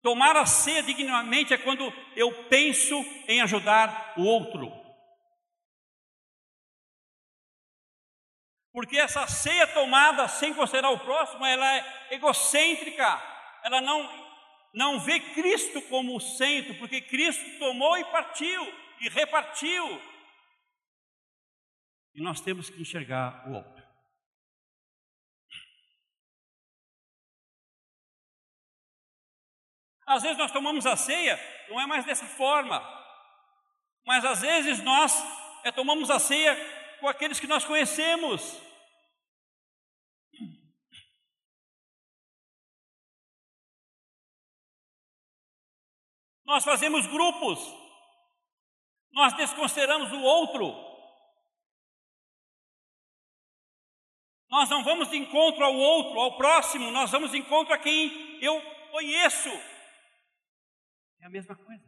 Tomar 0.04 0.36
a 0.36 0.44
ceia 0.44 0.82
dignamente 0.82 1.54
é 1.54 1.56
quando 1.56 1.90
eu 2.14 2.30
penso 2.50 2.94
em 3.26 3.40
ajudar 3.40 4.12
o 4.18 4.22
outro. 4.22 4.70
Porque 8.70 8.98
essa 8.98 9.26
ceia 9.26 9.66
tomada 9.66 10.28
sem 10.28 10.52
considerar 10.52 10.90
o 10.90 11.00
próximo, 11.00 11.46
ela 11.46 11.66
é 11.74 12.08
egocêntrica, 12.10 13.02
ela 13.64 13.80
não, 13.80 14.06
não 14.74 15.00
vê 15.00 15.18
Cristo 15.32 15.80
como 15.88 16.14
o 16.14 16.20
centro, 16.20 16.74
porque 16.74 17.00
Cristo 17.00 17.58
tomou 17.58 17.96
e 17.96 18.04
partiu, 18.04 18.62
e 19.00 19.08
repartiu. 19.08 20.02
E 22.14 22.22
nós 22.22 22.42
temos 22.42 22.68
que 22.68 22.82
enxergar 22.82 23.48
o 23.48 23.54
outro. 23.54 23.83
Às 30.06 30.22
vezes 30.22 30.36
nós 30.36 30.52
tomamos 30.52 30.86
a 30.86 30.96
ceia, 30.96 31.38
não 31.68 31.80
é 31.80 31.86
mais 31.86 32.04
dessa 32.04 32.26
forma, 32.26 32.82
mas 34.06 34.24
às 34.24 34.40
vezes 34.40 34.82
nós 34.82 35.12
é, 35.64 35.72
tomamos 35.72 36.10
a 36.10 36.18
ceia 36.18 36.54
com 37.00 37.08
aqueles 37.08 37.40
que 37.40 37.46
nós 37.46 37.64
conhecemos. 37.64 38.60
Nós 46.44 46.62
fazemos 46.62 47.06
grupos, 47.06 47.58
nós 49.10 49.32
desconsideramos 49.32 50.12
o 50.12 50.20
outro, 50.20 50.94
nós 54.50 54.68
não 54.68 54.84
vamos 54.84 55.08
de 55.08 55.16
encontro 55.16 55.64
ao 55.64 55.74
outro, 55.74 56.20
ao 56.20 56.36
próximo, 56.36 56.90
nós 56.90 57.10
vamos 57.10 57.30
de 57.30 57.38
encontro 57.38 57.72
a 57.72 57.78
quem 57.78 58.38
eu 58.40 58.60
conheço. 58.92 59.50
É 61.24 61.26
a 61.26 61.30
mesma 61.30 61.56
coisa. 61.56 61.82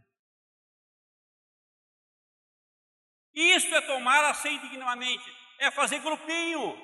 Isso 3.34 3.74
é 3.74 3.82
tomar 3.82 4.24
a 4.24 4.32
ceia 4.32 4.58
dignamente, 4.60 5.30
é 5.58 5.70
fazer 5.70 5.98
grupinho, 5.98 6.74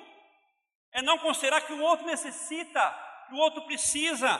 é 0.91 1.01
não 1.01 1.17
considerar 1.17 1.61
que 1.61 1.73
o 1.73 1.81
outro 1.81 2.05
necessita, 2.05 3.25
que 3.27 3.33
o 3.33 3.37
outro 3.37 3.65
precisa, 3.65 4.37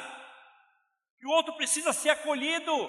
que 1.17 1.25
o 1.25 1.31
outro 1.31 1.55
precisa 1.55 1.91
ser 1.91 2.11
acolhido, 2.11 2.87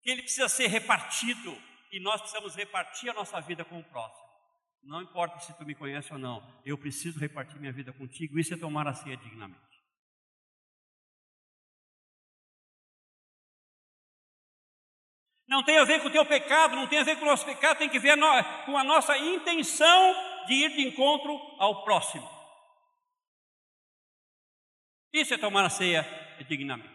que 0.00 0.10
ele 0.10 0.22
precisa 0.22 0.48
ser 0.48 0.68
repartido, 0.68 1.54
e 1.92 2.00
nós 2.00 2.22
precisamos 2.22 2.56
repartir 2.56 3.10
a 3.10 3.14
nossa 3.14 3.38
vida 3.42 3.66
com 3.66 3.78
o 3.78 3.84
próximo. 3.84 4.32
Não 4.82 5.02
importa 5.02 5.38
se 5.40 5.52
tu 5.58 5.66
me 5.66 5.74
conhece 5.74 6.10
ou 6.10 6.18
não, 6.18 6.62
eu 6.64 6.78
preciso 6.78 7.20
repartir 7.20 7.60
minha 7.60 7.72
vida 7.72 7.92
contigo, 7.92 8.38
isso 8.38 8.54
é 8.54 8.56
tomar 8.56 8.88
a 8.88 8.94
ceia 8.94 9.18
dignamente. 9.18 9.81
Não 15.52 15.62
tem 15.62 15.76
a 15.76 15.84
ver 15.84 16.00
com 16.00 16.08
o 16.08 16.10
teu 16.10 16.24
pecado, 16.24 16.74
não 16.74 16.86
tem 16.86 16.98
a 16.98 17.04
ver 17.04 17.16
com 17.16 17.26
o 17.26 17.28
nosso 17.28 17.44
pecado, 17.44 17.76
tem 17.76 17.88
que 17.90 17.98
ver 17.98 18.16
com 18.64 18.74
a 18.74 18.82
nossa 18.82 19.18
intenção 19.18 20.46
de 20.46 20.54
ir 20.54 20.70
de 20.70 20.88
encontro 20.88 21.38
ao 21.58 21.84
próximo. 21.84 22.26
Isso 25.12 25.34
é 25.34 25.36
tomar 25.36 25.66
a 25.66 25.68
ceia 25.68 26.08
dignamente. 26.48 26.90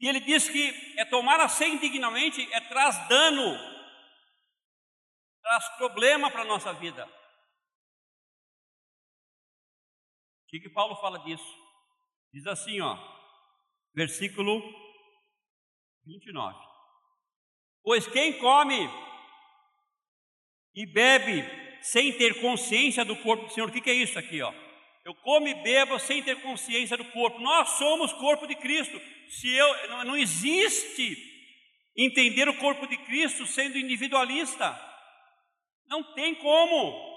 E 0.00 0.08
ele 0.08 0.18
diz 0.18 0.48
que 0.48 0.94
é 0.98 1.04
tomar 1.04 1.38
a 1.38 1.48
ceia 1.48 1.72
indignamente 1.72 2.52
é 2.52 2.60
traz 2.60 3.06
dano 3.06 3.73
traz 5.44 5.68
problema 5.76 6.30
para 6.30 6.40
a 6.40 6.46
nossa 6.46 6.72
vida. 6.72 7.04
O 10.42 10.46
que, 10.48 10.60
que 10.60 10.70
Paulo 10.70 10.96
fala 10.96 11.18
disso? 11.18 11.44
Diz 12.32 12.46
assim, 12.46 12.80
ó, 12.80 12.96
versículo 13.94 14.62
29. 16.06 16.58
Pois 17.82 18.06
quem 18.06 18.38
come 18.38 18.88
e 20.74 20.86
bebe 20.86 21.44
sem 21.82 22.16
ter 22.16 22.40
consciência 22.40 23.04
do 23.04 23.14
corpo 23.16 23.44
do 23.44 23.52
Senhor, 23.52 23.68
o 23.68 23.72
que, 23.72 23.82
que 23.82 23.90
é 23.90 23.94
isso 23.94 24.18
aqui, 24.18 24.40
ó? 24.40 24.52
Eu 25.04 25.14
como 25.16 25.46
e 25.46 25.54
bebo 25.62 25.98
sem 25.98 26.22
ter 26.22 26.40
consciência 26.40 26.96
do 26.96 27.04
corpo. 27.10 27.38
Nós 27.38 27.68
somos 27.76 28.14
corpo 28.14 28.46
de 28.46 28.54
Cristo. 28.54 28.98
Se 29.28 29.54
eu 29.54 29.88
não, 29.88 30.04
não 30.04 30.16
existe 30.16 31.14
entender 31.94 32.48
o 32.48 32.56
corpo 32.56 32.86
de 32.86 32.96
Cristo 32.96 33.46
sendo 33.46 33.76
individualista. 33.76 34.93
Não 35.86 36.02
tem 36.14 36.34
como. 36.34 37.14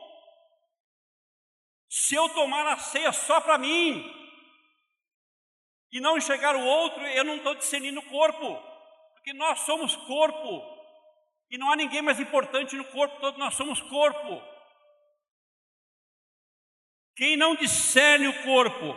Se 1.89 2.15
eu 2.15 2.27
tomar 2.29 2.67
a 2.67 2.77
ceia 2.77 3.11
só 3.11 3.39
para 3.39 3.57
mim 3.57 4.13
e 5.91 5.99
não 6.01 6.17
enxergar 6.17 6.55
o 6.55 6.65
outro, 6.65 7.05
eu 7.07 7.23
não 7.23 7.37
estou 7.37 7.55
discernindo 7.55 7.99
o 7.99 8.09
corpo, 8.09 8.61
porque 9.13 9.33
nós 9.33 9.59
somos 9.59 9.95
corpo 9.95 10.77
e 11.49 11.57
não 11.57 11.71
há 11.71 11.75
ninguém 11.75 12.01
mais 12.01 12.19
importante 12.19 12.75
no 12.75 12.85
corpo, 12.85 13.21
todos 13.21 13.39
nós 13.39 13.55
somos 13.55 13.81
corpo. 13.81 14.41
Quem 17.15 17.37
não 17.37 17.55
discerne 17.55 18.27
o 18.27 18.43
corpo 18.43 18.95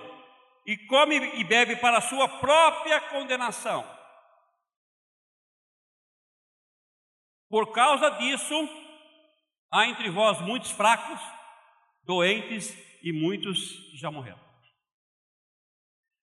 e 0.67 0.77
come 0.87 1.17
e 1.39 1.45
bebe 1.45 1.77
para 1.77 1.99
a 1.99 2.03
sua 2.03 2.29
própria 2.29 3.01
condenação, 3.09 3.83
por 7.49 7.73
causa 7.73 8.11
disso, 8.11 8.55
há 9.71 9.87
entre 9.87 10.11
vós 10.11 10.41
muitos 10.41 10.71
fracos, 10.71 11.21
doentes 12.05 12.75
e 13.03 13.13
muitos 13.13 13.59
já 13.99 14.11
morreram. 14.11 14.41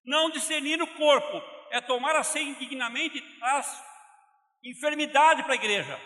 Não 0.03 0.29
discernir 0.29 0.81
o 0.81 0.87
corpo 0.95 1.41
é 1.69 1.81
tomar 1.81 2.15
a 2.15 2.23
ceia 2.23 2.43
indignamente 2.43 3.17
e 3.17 3.39
traz 3.39 3.83
enfermidade 4.63 5.43
para 5.43 5.53
a 5.53 5.55
igreja. 5.57 5.99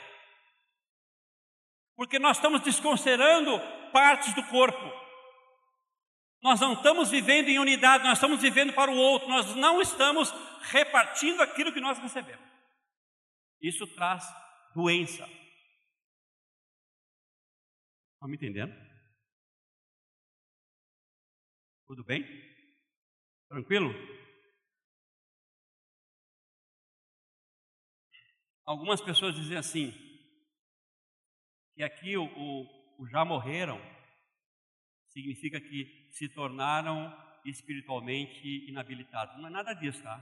Porque 1.95 2.17
nós 2.17 2.37
estamos 2.37 2.61
desconsiderando 2.61 3.59
partes 3.91 4.33
do 4.33 4.43
corpo. 4.43 5.01
Nós 6.41 6.59
não 6.59 6.73
estamos 6.73 7.11
vivendo 7.11 7.49
em 7.49 7.59
unidade, 7.59 8.03
nós 8.03 8.17
estamos 8.17 8.41
vivendo 8.41 8.73
para 8.73 8.89
o 8.89 8.97
outro, 8.97 9.29
nós 9.29 9.55
não 9.55 9.79
estamos 9.79 10.33
repartindo 10.61 11.41
aquilo 11.41 11.71
que 11.71 11.79
nós 11.79 11.99
recebemos. 11.99 12.49
Isso 13.61 13.85
traz 13.95 14.23
doença. 14.73 15.29
Estão 18.22 18.30
me 18.30 18.36
entendendo? 18.36 18.72
Tudo 21.88 22.03
bem? 22.03 22.24
Tranquilo? 23.49 23.91
Algumas 28.63 29.01
pessoas 29.01 29.34
dizem 29.34 29.57
assim, 29.57 29.91
que 31.74 31.82
aqui 31.82 32.15
o, 32.15 32.26
o, 32.26 33.01
o 33.01 33.07
já 33.07 33.26
morreram 33.26 33.82
significa 35.09 35.59
que 35.59 36.11
se 36.11 36.30
tornaram 36.30 37.11
espiritualmente 37.43 38.69
inabilitados. 38.69 39.36
Não 39.39 39.47
é 39.47 39.49
nada 39.49 39.74
disso, 39.74 40.03
tá? 40.03 40.19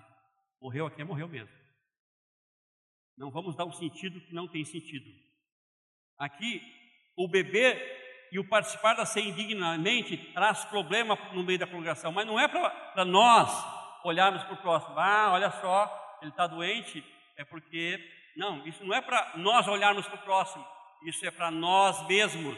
Morreu 0.62 0.86
aqui 0.86 1.02
é 1.02 1.04
morreu 1.04 1.28
mesmo. 1.28 1.54
Não 3.18 3.30
vamos 3.30 3.58
dar 3.58 3.66
um 3.66 3.74
sentido 3.74 4.22
que 4.22 4.34
não 4.34 4.48
tem 4.48 4.64
sentido. 4.64 5.12
Aqui, 6.18 6.62
o 7.20 7.28
beber 7.28 8.30
e 8.32 8.40
o 8.40 8.48
participar 8.48 8.94
da 8.94 9.06
ceia 9.06 9.28
indignamente 9.28 10.16
traz 10.34 10.64
problema 10.66 11.18
no 11.34 11.44
meio 11.44 11.60
da 11.60 11.68
congregação, 11.68 12.14
mas 12.14 12.26
não 12.26 12.40
é 12.40 12.48
para 12.48 13.04
nós 13.04 13.52
olharmos 14.06 14.42
para 14.44 14.54
o 14.54 14.58
próximo. 14.58 14.98
Ah, 14.98 15.32
olha 15.34 15.52
só, 15.52 16.18
ele 16.22 16.32
está 16.32 16.48
doente, 16.48 17.04
é 17.36 17.44
porque. 17.44 18.00
Não, 18.38 18.66
isso 18.66 18.86
não 18.86 18.96
é 18.96 19.02
para 19.02 19.34
nós 19.36 19.68
olharmos 19.68 20.08
para 20.08 20.16
o 20.16 20.24
próximo, 20.24 20.66
isso 21.04 21.26
é 21.26 21.32
para 21.32 21.52
nós 21.52 22.08
mesmos. 22.08 22.58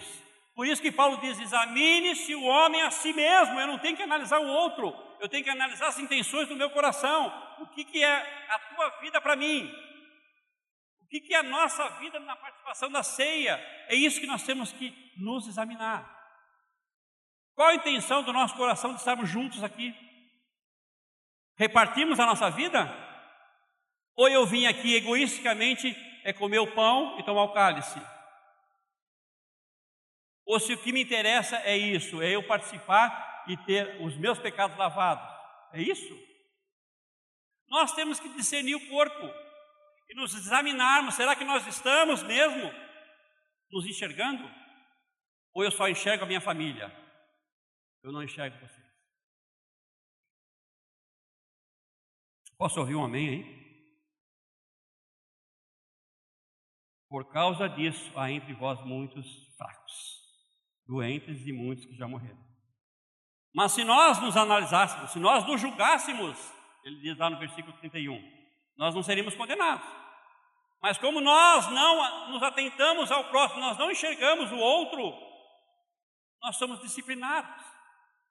Por 0.54 0.68
isso 0.68 0.82
que 0.82 0.92
Paulo 0.92 1.18
diz: 1.18 1.40
examine-se 1.40 2.36
o 2.36 2.44
homem 2.44 2.84
a 2.84 2.92
si 2.92 3.14
mesmo. 3.14 3.60
Eu 3.60 3.66
não 3.66 3.80
tenho 3.80 3.98
que 3.98 4.04
analisar 4.04 4.40
o 4.40 4.48
outro, 4.48 4.94
eu 5.20 5.28
tenho 5.28 5.44
que 5.44 5.50
analisar 5.50 5.88
as 5.88 5.98
intenções 5.98 6.48
do 6.48 6.56
meu 6.56 6.70
coração. 6.70 7.34
O 7.60 7.66
que, 7.68 7.84
que 7.84 8.04
é 8.04 8.46
a 8.50 8.60
tua 8.76 8.90
vida 9.02 9.20
para 9.20 9.36
mim? 9.36 9.74
O 11.12 11.20
que, 11.22 11.34
é 11.34 11.40
a 11.40 11.44
nossa 11.44 11.90
vida 12.00 12.22
na 12.22 12.38
participação 12.38 12.90
da 12.90 13.04
ceia? 13.04 13.56
É 13.90 13.96
isso 13.96 14.22
que 14.22 14.26
nós 14.26 14.44
temos 14.44 14.72
que 14.72 14.96
nos 15.18 15.46
examinar. 15.46 16.10
Qual 17.54 17.68
a 17.68 17.76
intenção 17.76 18.24
do 18.24 18.32
nosso 18.32 18.56
coração 18.56 18.94
de 18.94 19.00
estarmos 19.00 19.28
juntos 19.28 19.62
aqui? 19.62 19.94
Repartimos 21.58 22.18
a 22.18 22.26
nossa 22.26 22.50
vida? 22.50 22.90
Ou 24.16 24.30
eu 24.30 24.46
vim 24.46 24.66
aqui 24.68 24.96
egoisticamente 24.96 25.94
é 26.24 26.32
comer 26.32 26.60
o 26.60 26.74
pão 26.74 27.20
e 27.20 27.24
tomar 27.24 27.44
o 27.44 27.54
cálice? 27.54 28.02
Ou 30.46 30.62
se 30.62 30.74
o 30.74 30.82
que 30.82 30.94
me 30.94 31.04
interessa 31.04 31.58
é 31.58 31.76
isso, 31.76 32.22
é 32.22 32.30
eu 32.30 32.48
participar 32.48 33.44
e 33.50 33.58
ter 33.58 34.02
os 34.02 34.16
meus 34.16 34.40
pecados 34.40 34.78
lavados. 34.78 35.28
É 35.74 35.82
isso? 35.82 36.18
Nós 37.68 37.92
temos 37.94 38.18
que 38.18 38.30
discernir 38.30 38.76
o 38.76 38.90
corpo 38.90 39.51
e 40.12 40.16
nos 40.16 40.36
examinarmos. 40.36 41.16
Será 41.16 41.36
que 41.36 41.46
nós 41.46 41.66
estamos 41.66 42.22
mesmo 42.24 42.72
nos 43.72 43.86
enxergando? 43.86 44.44
Ou 45.54 45.64
eu 45.64 45.72
só 45.72 45.88
enxergo 45.88 46.26
a 46.26 46.28
minha 46.28 46.42
família? 46.42 46.92
Eu 48.04 48.12
não 48.12 48.22
enxergo 48.22 48.58
vocês. 48.60 48.92
Posso 52.58 52.80
ouvir 52.80 52.96
um 52.96 53.06
amém 53.06 53.30
aí? 53.30 53.62
Por 57.10 57.32
causa 57.32 57.68
disso, 57.68 58.12
há 58.18 58.32
entre 58.32 58.54
vós 58.54 58.80
muitos 58.86 59.26
fracos 59.58 60.22
doentes 60.88 61.46
e 61.46 61.52
muitos 61.52 61.86
que 61.86 61.96
já 61.96 62.08
morreram. 62.08 62.40
Mas 63.54 63.74
se 63.74 63.84
nós 63.84 64.20
nos 64.22 64.38
analisássemos, 64.38 65.12
se 65.12 65.20
nós 65.20 65.46
nos 65.46 65.60
julgássemos, 65.60 66.38
ele 66.84 67.00
diz 67.02 67.18
lá 67.18 67.30
no 67.30 67.40
versículo 67.40 67.76
31, 67.78 68.22
nós 68.78 68.96
não 68.96 69.04
seríamos 69.04 69.36
condenados. 69.36 70.01
Mas 70.82 70.98
como 70.98 71.22
nós 71.22 71.70
não 71.70 72.32
nos 72.32 72.42
atentamos 72.42 73.12
ao 73.12 73.26
próximo, 73.26 73.62
nós 73.62 73.78
não 73.78 73.92
enxergamos 73.92 74.52
o 74.52 74.58
outro, 74.58 75.14
nós 76.42 76.58
somos 76.58 76.82
disciplinados. 76.82 77.64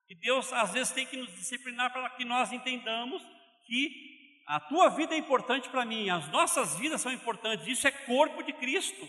E 0.08 0.14
Deus 0.16 0.52
às 0.52 0.72
vezes 0.72 0.92
tem 0.92 1.06
que 1.06 1.16
nos 1.16 1.32
disciplinar 1.34 1.92
para 1.92 2.10
que 2.10 2.24
nós 2.24 2.52
entendamos 2.52 3.22
que 3.66 4.10
a 4.48 4.58
tua 4.58 4.88
vida 4.88 5.14
é 5.14 5.18
importante 5.18 5.68
para 5.68 5.84
mim, 5.84 6.10
as 6.10 6.28
nossas 6.30 6.76
vidas 6.76 7.00
são 7.00 7.12
importantes, 7.12 7.68
isso 7.68 7.86
é 7.86 7.92
corpo 7.92 8.42
de 8.42 8.52
Cristo. 8.52 9.08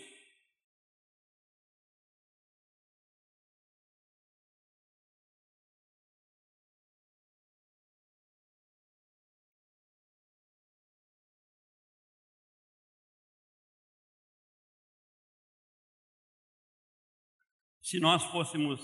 Se 17.92 18.00
nós 18.00 18.24
fôssemos 18.24 18.80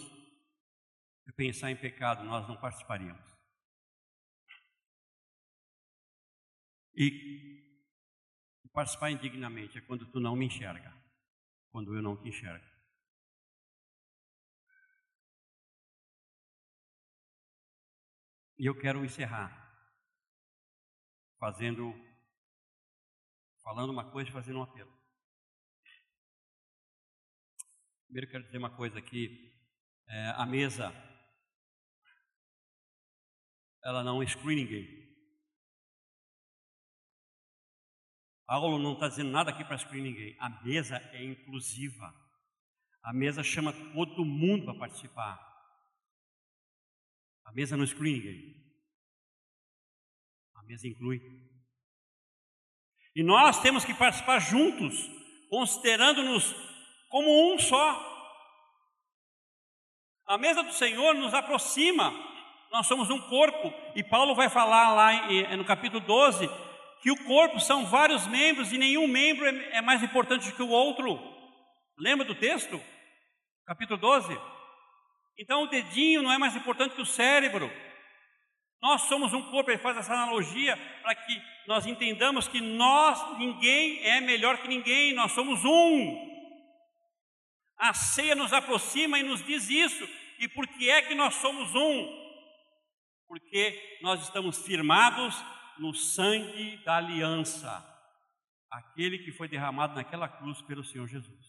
pensar 1.34 1.70
em 1.70 1.76
pecado, 1.80 2.24
nós 2.24 2.46
não 2.46 2.60
participaríamos. 2.60 3.24
E 6.94 7.88
participar 8.70 9.10
indignamente 9.10 9.78
é 9.78 9.80
quando 9.80 10.04
tu 10.12 10.20
não 10.20 10.36
me 10.36 10.44
enxerga, 10.44 10.94
quando 11.70 11.96
eu 11.96 12.02
não 12.02 12.20
te 12.20 12.28
enxergo. 12.28 12.66
E 18.58 18.66
eu 18.66 18.78
quero 18.78 19.02
encerrar 19.06 19.50
fazendo, 21.38 21.94
falando 23.62 23.88
uma 23.88 24.10
coisa 24.10 24.28
e 24.28 24.32
fazendo 24.34 24.58
um 24.58 24.64
apelo. 24.64 24.97
Primeiro 28.08 28.30
quero 28.30 28.44
dizer 28.44 28.56
uma 28.56 28.74
coisa 28.74 28.98
aqui, 28.98 29.52
é, 30.08 30.30
a 30.30 30.46
mesa, 30.46 30.90
ela 33.84 34.02
não 34.02 34.22
exclui 34.22 34.54
ninguém. 34.54 35.06
Paulo 38.46 38.78
não 38.78 38.94
está 38.94 39.08
dizendo 39.08 39.30
nada 39.30 39.50
aqui 39.50 39.62
para 39.62 39.76
excluir 39.76 40.00
ninguém. 40.00 40.34
A 40.40 40.48
mesa 40.64 40.96
é 41.12 41.22
inclusiva. 41.22 42.10
A 43.02 43.12
mesa 43.12 43.42
chama 43.42 43.74
todo 43.92 44.24
mundo 44.24 44.64
para 44.64 44.78
participar. 44.78 45.38
A 47.44 47.52
mesa 47.52 47.76
não 47.76 47.84
exclui 47.84 48.12
ninguém. 48.14 48.74
A 50.54 50.62
mesa 50.62 50.88
inclui. 50.88 51.20
E 53.14 53.22
nós 53.22 53.60
temos 53.60 53.84
que 53.84 53.92
participar 53.92 54.38
juntos, 54.38 54.96
considerando-nos 55.50 56.68
como 57.08 57.52
um 57.52 57.58
só. 57.58 58.06
A 60.26 60.36
mesa 60.36 60.62
do 60.62 60.72
Senhor 60.72 61.14
nos 61.14 61.32
aproxima, 61.32 62.12
nós 62.70 62.86
somos 62.86 63.10
um 63.10 63.20
corpo, 63.28 63.72
e 63.94 64.04
Paulo 64.04 64.34
vai 64.34 64.48
falar 64.48 64.92
lá 64.92 65.26
no 65.56 65.64
capítulo 65.64 66.00
12 66.00 66.48
que 67.00 67.10
o 67.10 67.24
corpo 67.24 67.60
são 67.60 67.86
vários 67.86 68.26
membros 68.26 68.72
e 68.72 68.78
nenhum 68.78 69.06
membro 69.06 69.46
é, 69.46 69.78
é 69.78 69.80
mais 69.80 70.02
importante 70.02 70.52
que 70.52 70.62
o 70.62 70.68
outro. 70.68 71.18
Lembra 71.96 72.26
do 72.26 72.34
texto? 72.34 72.80
Capítulo 73.64 73.98
12. 73.98 74.38
Então 75.38 75.62
o 75.62 75.68
dedinho 75.68 76.22
não 76.22 76.32
é 76.32 76.38
mais 76.38 76.56
importante 76.56 76.94
que 76.94 77.00
o 77.00 77.06
cérebro. 77.06 77.70
Nós 78.82 79.02
somos 79.02 79.32
um 79.32 79.42
corpo, 79.50 79.70
ele 79.70 79.78
faz 79.78 79.96
essa 79.96 80.12
analogia 80.12 80.76
para 81.02 81.14
que 81.14 81.42
nós 81.66 81.86
entendamos 81.86 82.46
que 82.46 82.60
nós, 82.60 83.38
ninguém 83.38 84.04
é 84.04 84.20
melhor 84.20 84.58
que 84.58 84.68
ninguém, 84.68 85.12
nós 85.14 85.32
somos 85.32 85.64
um. 85.64 86.27
A 87.78 87.94
ceia 87.94 88.34
nos 88.34 88.52
aproxima 88.52 89.18
e 89.18 89.22
nos 89.22 89.44
diz 89.44 89.68
isso. 89.70 90.04
E 90.38 90.48
por 90.48 90.66
que 90.66 90.90
é 90.90 91.02
que 91.02 91.14
nós 91.14 91.34
somos 91.36 91.74
um? 91.74 92.28
Porque 93.26 93.98
nós 94.02 94.22
estamos 94.22 94.64
firmados 94.64 95.34
no 95.78 95.94
sangue 95.94 96.76
da 96.84 96.96
aliança, 96.96 97.70
aquele 98.70 99.18
que 99.18 99.32
foi 99.32 99.48
derramado 99.48 99.94
naquela 99.94 100.28
cruz 100.28 100.60
pelo 100.62 100.84
Senhor 100.84 101.06
Jesus. 101.06 101.46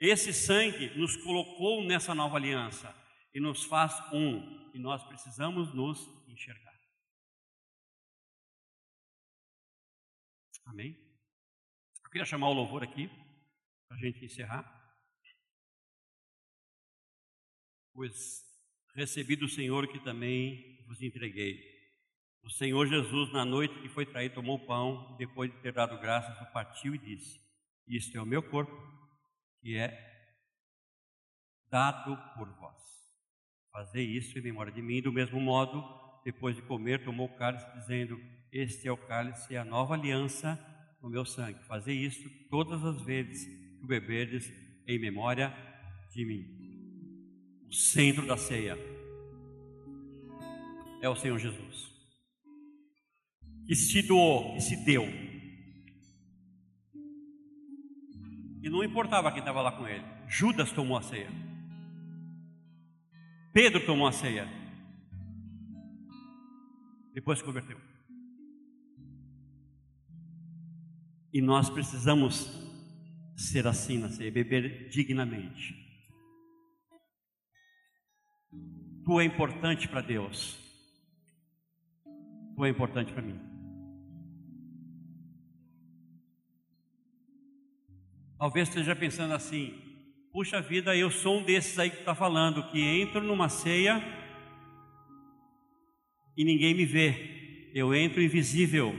Esse 0.00 0.32
sangue 0.32 0.98
nos 0.98 1.16
colocou 1.16 1.84
nessa 1.84 2.14
nova 2.14 2.36
aliança 2.36 2.94
e 3.34 3.40
nos 3.40 3.64
faz 3.64 3.92
um, 4.12 4.70
e 4.74 4.78
nós 4.78 5.02
precisamos 5.04 5.72
nos 5.74 6.08
enxergar. 6.28 6.74
Amém? 10.66 10.96
Eu 12.04 12.10
queria 12.10 12.24
chamar 12.24 12.48
o 12.48 12.52
louvor 12.52 12.82
aqui, 12.82 13.08
para 13.88 13.96
a 13.96 14.00
gente 14.00 14.24
encerrar. 14.24 14.79
Pois 18.00 18.42
recebi 18.94 19.36
do 19.36 19.46
Senhor 19.46 19.86
que 19.86 20.02
também 20.02 20.82
vos 20.86 21.02
entreguei 21.02 21.60
o 22.42 22.48
Senhor 22.48 22.86
Jesus, 22.86 23.30
na 23.30 23.44
noite 23.44 23.78
que 23.82 23.90
foi 23.90 24.06
traído, 24.06 24.36
tomou 24.36 24.56
o 24.56 24.66
pão, 24.66 25.14
depois 25.18 25.52
de 25.52 25.58
ter 25.58 25.74
dado 25.74 25.98
graças, 25.98 26.40
o 26.40 26.50
partiu 26.50 26.94
e 26.94 26.98
disse: 26.98 27.38
Isto 27.86 28.16
é 28.16 28.22
o 28.22 28.24
meu 28.24 28.42
corpo, 28.42 28.72
que 29.60 29.76
é 29.76 29.94
dado 31.70 32.16
por 32.38 32.48
vós. 32.54 32.78
Fazei 33.70 34.06
isso 34.06 34.38
em 34.38 34.42
memória 34.42 34.72
de 34.72 34.80
mim. 34.80 35.02
Do 35.02 35.12
mesmo 35.12 35.38
modo, 35.38 35.84
depois 36.24 36.56
de 36.56 36.62
comer, 36.62 37.04
tomou 37.04 37.26
o 37.26 37.36
cálice, 37.36 37.70
dizendo: 37.74 38.18
Este 38.50 38.88
é 38.88 38.92
o 38.92 38.96
cálice, 38.96 39.54
é 39.54 39.58
a 39.58 39.64
nova 39.66 39.92
aliança 39.92 40.58
no 41.02 41.10
meu 41.10 41.26
sangue. 41.26 41.62
Fazei 41.66 41.98
isso 41.98 42.26
todas 42.48 42.82
as 42.82 43.02
vezes 43.02 43.44
que 43.44 43.84
o 43.84 43.86
beberdes 43.86 44.50
em 44.86 44.98
memória 44.98 45.54
de 46.14 46.24
mim. 46.24 46.59
O 47.70 47.74
centro 47.74 48.26
da 48.26 48.36
ceia 48.36 48.76
é 51.00 51.08
o 51.08 51.16
Senhor 51.16 51.38
Jesus 51.38 51.90
que 53.70 53.76
se 53.76 54.02
doou, 54.02 54.54
que 54.54 54.60
se 54.62 54.76
deu. 54.84 55.04
E 58.60 58.68
não 58.68 58.82
importava 58.82 59.30
quem 59.30 59.38
estava 59.38 59.62
lá 59.62 59.70
com 59.70 59.86
ele. 59.86 60.04
Judas 60.26 60.72
tomou 60.72 60.98
a 60.98 61.02
ceia. 61.02 61.30
Pedro 63.52 63.86
tomou 63.86 64.08
a 64.08 64.12
ceia. 64.12 64.48
Depois 67.14 67.38
se 67.38 67.44
converteu. 67.44 67.80
E 71.32 71.40
nós 71.40 71.70
precisamos 71.70 72.50
ser 73.36 73.68
assim 73.68 73.98
na 73.98 74.10
ceia, 74.10 74.32
beber 74.32 74.88
dignamente. 74.88 75.79
Tu 79.04 79.20
é 79.20 79.24
importante 79.24 79.88
para 79.88 80.00
Deus. 80.00 80.58
Tu 82.56 82.64
é 82.64 82.68
importante 82.68 83.12
para 83.12 83.22
mim. 83.22 83.38
Talvez 88.38 88.68
esteja 88.68 88.96
pensando 88.96 89.34
assim: 89.34 89.74
puxa 90.32 90.60
vida, 90.60 90.96
eu 90.96 91.10
sou 91.10 91.40
um 91.40 91.42
desses 91.42 91.78
aí 91.78 91.90
que 91.90 91.98
está 91.98 92.14
falando, 92.14 92.70
que 92.70 92.80
entro 92.80 93.22
numa 93.22 93.48
ceia 93.48 94.02
e 96.36 96.44
ninguém 96.44 96.74
me 96.74 96.86
vê, 96.86 97.70
eu 97.74 97.94
entro 97.94 98.22
invisível. 98.22 98.94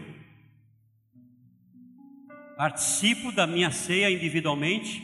Participo 2.56 3.32
da 3.32 3.47
minha 3.47 3.72
ceia 3.72 4.12
individualmente, 4.12 5.02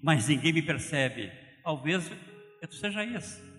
mas 0.00 0.28
ninguém 0.28 0.52
me 0.52 0.62
percebe. 0.62 1.32
Talvez 1.64 2.08
eu 2.62 2.70
seja 2.70 3.04
esse. 3.04 3.49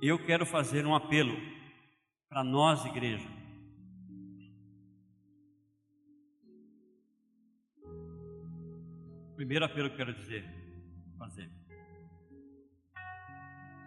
Eu 0.00 0.18
quero 0.18 0.44
fazer 0.44 0.84
um 0.84 0.94
apelo 0.94 1.34
para 2.28 2.44
nós, 2.44 2.84
igreja. 2.84 3.26
Primeiro 9.36 9.64
apelo 9.64 9.88
que 9.88 9.94
eu 9.94 9.96
quero 9.96 10.14
dizer, 10.14 10.44
fazer. 11.18 11.50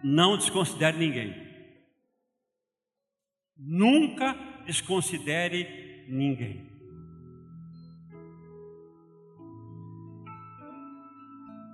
Não 0.02 0.36
desconsidere 0.36 0.96
ninguém. 0.96 1.48
Nunca 3.56 4.34
desconsidere 4.64 6.06
ninguém. 6.08 6.68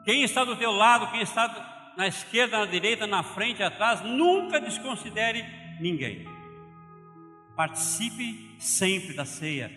Quem 0.04 0.22
está 0.22 0.44
do 0.44 0.56
teu 0.56 0.70
lado, 0.72 1.10
quem 1.10 1.20
está 1.20 1.75
na 1.96 2.06
esquerda, 2.06 2.58
na 2.58 2.66
direita, 2.66 3.06
na 3.06 3.22
frente, 3.22 3.62
atrás, 3.62 4.02
nunca 4.02 4.60
desconsidere 4.60 5.44
ninguém. 5.80 6.26
Participe 7.56 8.54
sempre 8.58 9.14
da 9.14 9.24
ceia 9.24 9.70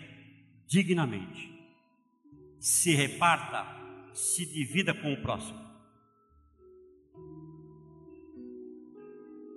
dignamente. 0.66 1.50
Se 2.58 2.94
reparta 2.94 3.80
se 4.12 4.44
divida 4.44 4.92
com 4.92 5.12
o 5.12 5.22
próximo. 5.22 5.58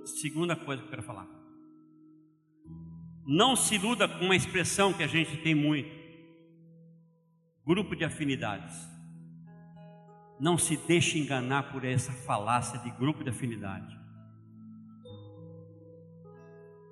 Segunda 0.05 0.55
coisa 0.55 0.81
que 0.81 0.87
eu 0.87 0.91
quero 0.91 1.03
falar. 1.03 1.27
Não 3.25 3.55
se 3.55 3.75
iluda 3.75 4.07
com 4.07 4.25
uma 4.25 4.35
expressão 4.35 4.93
que 4.93 5.03
a 5.03 5.07
gente 5.07 5.37
tem 5.37 5.55
muito: 5.55 5.89
grupo 7.65 7.95
de 7.95 8.03
afinidades. 8.03 8.92
Não 10.39 10.57
se 10.57 10.75
deixe 10.75 11.19
enganar 11.19 11.71
por 11.71 11.85
essa 11.85 12.11
falácia 12.11 12.79
de 12.79 12.89
grupo 12.91 13.23
de 13.23 13.29
afinidade. 13.29 13.97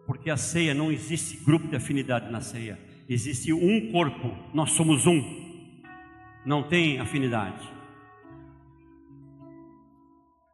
Porque 0.05 0.29
a 0.29 0.37
ceia 0.37 0.73
não 0.73 0.91
existe 0.91 1.37
grupo 1.43 1.67
de 1.67 1.75
afinidade 1.75 2.31
na 2.31 2.41
ceia, 2.41 2.79
existe 3.07 3.53
um 3.53 3.91
corpo, 3.91 4.35
nós 4.53 4.71
somos 4.71 5.05
um 5.05 5.41
não 6.45 6.63
tem 6.63 6.99
afinidade. 6.99 7.69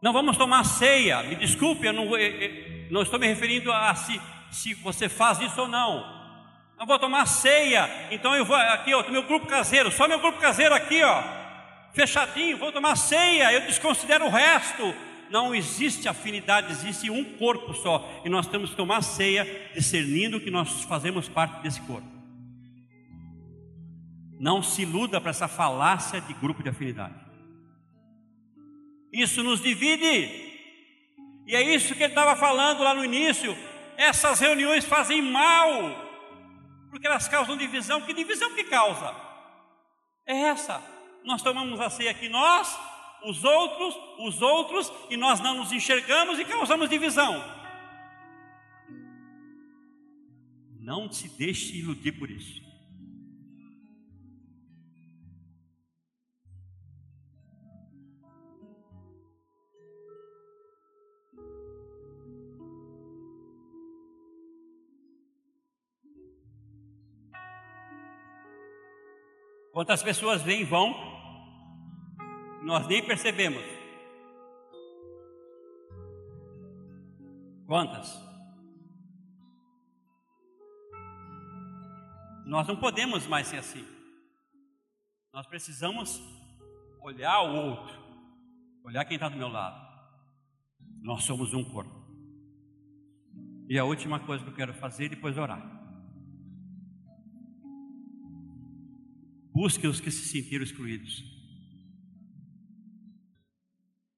Não 0.02 0.14
vamos 0.14 0.38
tomar 0.38 0.64
ceia, 0.64 1.24
me 1.24 1.36
desculpe, 1.36 1.86
eu 1.86 1.94
não, 1.94 2.16
eu 2.16 2.92
não 2.92 3.02
estou 3.02 3.20
me 3.20 3.28
referindo 3.28 3.72
a 3.72 3.96
se, 3.96 4.22
se 4.52 4.74
você 4.76 5.10
faz 5.10 5.40
isso 5.40 5.62
ou 5.62 5.68
não. 5.68 6.16
Não 6.78 6.86
vou 6.86 7.00
tomar 7.00 7.26
ceia, 7.26 7.90
então 8.12 8.36
eu 8.36 8.46
vou 8.46 8.56
aqui, 8.56 8.94
ó, 8.94 9.10
meu 9.10 9.24
grupo 9.24 9.48
caseiro, 9.48 9.92
só 9.92 10.08
meu 10.08 10.20
grupo 10.20 10.40
caseiro 10.40 10.76
aqui, 10.76 11.02
ó, 11.04 11.24
fechadinho, 11.98 12.58
vou 12.58 12.72
tomar 12.72 12.96
ceia, 12.96 13.52
eu 13.52 13.62
desconsidero 13.62 14.26
o 14.26 14.30
resto. 14.30 14.94
Não 15.32 15.54
existe 15.54 16.08
afinidade, 16.08 16.72
existe 16.72 17.10
um 17.10 17.24
corpo 17.38 17.74
só, 17.74 18.22
e 18.24 18.30
nós 18.30 18.48
temos 18.48 18.70
que 18.70 18.76
tomar 18.78 19.02
ceia, 19.02 19.72
discernindo 19.74 20.40
que 20.40 20.52
nós 20.52 20.84
fazemos 20.84 21.28
parte 21.28 21.62
desse 21.64 21.82
corpo. 21.82 22.08
Não 24.40 24.62
se 24.62 24.84
iluda 24.84 25.20
para 25.20 25.32
essa 25.32 25.48
falácia 25.48 26.22
de 26.22 26.34
grupo 26.36 26.62
de 26.62 26.70
afinidade. 26.70 27.16
Isso 29.12 29.42
nos 29.42 29.60
divide. 29.60 30.46
E 31.48 31.56
é 31.56 31.62
isso 31.76 31.96
que 31.96 32.04
ele 32.04 32.12
estava 32.12 32.36
falando 32.36 32.84
lá 32.84 32.94
no 32.94 33.04
início. 33.04 33.58
Essas 33.98 34.40
reuniões 34.40 34.86
fazem 34.86 35.22
mal, 35.24 35.68
porque 36.92 37.08
elas 37.08 37.28
causam 37.28 37.58
divisão. 37.58 38.02
Que 38.02 38.14
divisão 38.14 38.54
que 38.54 38.66
causa? 38.66 39.16
É 40.26 40.36
essa. 40.36 40.97
Nós 41.24 41.42
tomamos 41.42 41.80
a 41.80 41.90
ceia 41.90 42.12
aqui, 42.12 42.30
nós, 42.30 42.78
os 43.24 43.44
outros, 43.44 43.96
os 44.20 44.42
outros, 44.42 44.92
e 45.10 45.18
nós 45.18 45.40
não 45.40 45.56
nos 45.56 45.72
enxergamos 45.72 46.40
e 46.40 46.46
causamos 46.46 46.90
divisão. 46.90 47.44
Não 50.80 51.12
se 51.12 51.28
deixe 51.38 51.78
iludir 51.78 52.14
por 52.14 52.30
isso. 52.30 52.67
Quantas 69.78 70.02
pessoas 70.02 70.42
vêm 70.42 70.62
e 70.62 70.64
vão, 70.64 70.92
nós 72.64 72.88
nem 72.88 73.06
percebemos. 73.06 73.62
Quantas? 77.68 78.12
Nós 82.48 82.68
não 82.68 82.76
podemos 82.76 83.28
mais 83.28 83.46
ser 83.46 83.58
assim. 83.58 83.86
Nós 85.32 85.46
precisamos 85.46 86.24
olhar 87.00 87.40
o 87.44 87.56
outro, 87.70 88.00
olhar 88.84 89.06
quem 89.06 89.14
está 89.14 89.30
do 89.30 89.38
meu 89.38 89.48
lado. 89.48 89.80
Nós 91.04 91.24
somos 91.24 91.54
um 91.54 91.64
corpo. 91.64 91.94
E 93.70 93.78
a 93.78 93.86
última 93.86 94.20
coisa 94.22 94.44
que 94.44 94.50
eu 94.50 94.56
quero 94.56 94.74
fazer 94.74 95.06
é 95.06 95.10
depois 95.10 95.38
orar. 95.38 95.77
Busque 99.58 99.88
os 99.88 100.00
que 100.00 100.12
se 100.12 100.24
sentiram 100.24 100.64
excluídos. 100.64 101.24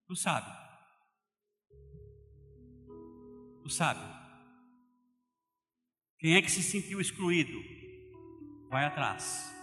Tu 0.06 0.14
sabe. 0.14 0.52
Tu 3.64 3.70
sabe. 3.70 4.02
Quem 6.18 6.36
é 6.36 6.42
que 6.42 6.52
se 6.52 6.62
sentiu 6.62 7.00
excluído? 7.00 7.58
Vai 8.70 8.84
atrás. 8.84 9.56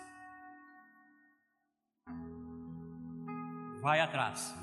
Vai 3.83 4.01
atrás. 4.01 4.55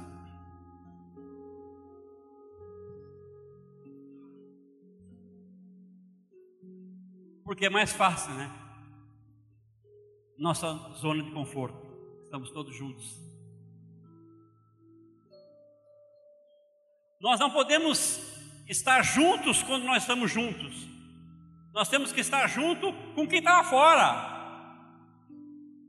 Porque 7.43 7.67
é 7.67 7.69
mais 7.69 7.93
fácil, 7.93 8.33
né? 8.33 8.72
Nossa 10.37 10.73
zona 10.95 11.23
de 11.23 11.31
conforto. 11.31 11.77
Estamos 12.25 12.49
todos 12.51 12.75
juntos. 12.75 13.21
Nós 17.21 17.39
não 17.39 17.51
podemos 17.51 18.19
estar 18.67 19.01
juntos 19.03 19.61
quando 19.63 19.83
nós 19.83 20.03
estamos 20.03 20.31
juntos. 20.31 20.73
Nós 21.73 21.87
temos 21.87 22.11
que 22.11 22.21
estar 22.21 22.47
junto 22.47 22.91
com 23.15 23.27
quem 23.27 23.39
está 23.39 23.57
lá 23.57 23.63
fora. 23.63 24.33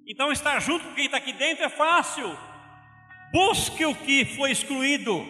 Então, 0.06 0.30
estar 0.30 0.60
junto 0.60 0.84
com 0.84 0.94
quem 0.94 1.06
está 1.06 1.16
aqui 1.16 1.32
dentro 1.32 1.64
é 1.64 1.68
fácil. 1.68 2.26
Busque 3.32 3.84
o 3.84 3.94
que 3.94 4.24
foi 4.36 4.52
excluído. 4.52 5.26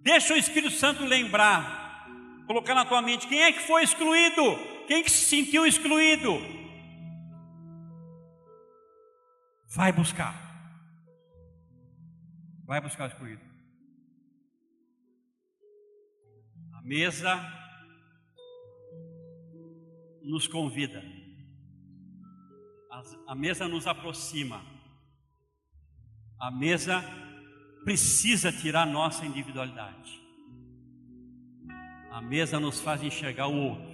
Deixa 0.00 0.34
o 0.34 0.36
Espírito 0.36 0.74
Santo 0.74 1.04
lembrar, 1.04 2.06
colocar 2.46 2.74
na 2.74 2.84
tua 2.84 3.02
mente 3.02 3.26
quem 3.26 3.42
é 3.42 3.52
que 3.52 3.66
foi 3.66 3.82
excluído, 3.82 4.58
quem 4.86 5.02
que 5.02 5.10
se 5.10 5.24
sentiu 5.24 5.66
excluído. 5.66 6.63
Vai 9.74 9.92
buscar. 9.92 10.34
Vai 12.64 12.80
buscar 12.80 13.04
o 13.04 13.06
excluído. 13.08 13.42
A 16.74 16.82
mesa 16.82 17.34
nos 20.22 20.46
convida. 20.46 21.02
A 23.26 23.34
mesa 23.34 23.66
nos 23.66 23.88
aproxima. 23.88 24.64
A 26.38 26.52
mesa 26.52 27.02
precisa 27.84 28.52
tirar 28.52 28.86
nossa 28.86 29.26
individualidade. 29.26 30.22
A 32.12 32.22
mesa 32.22 32.60
nos 32.60 32.80
faz 32.80 33.02
enxergar 33.02 33.48
o 33.48 33.56
outro. 33.56 33.93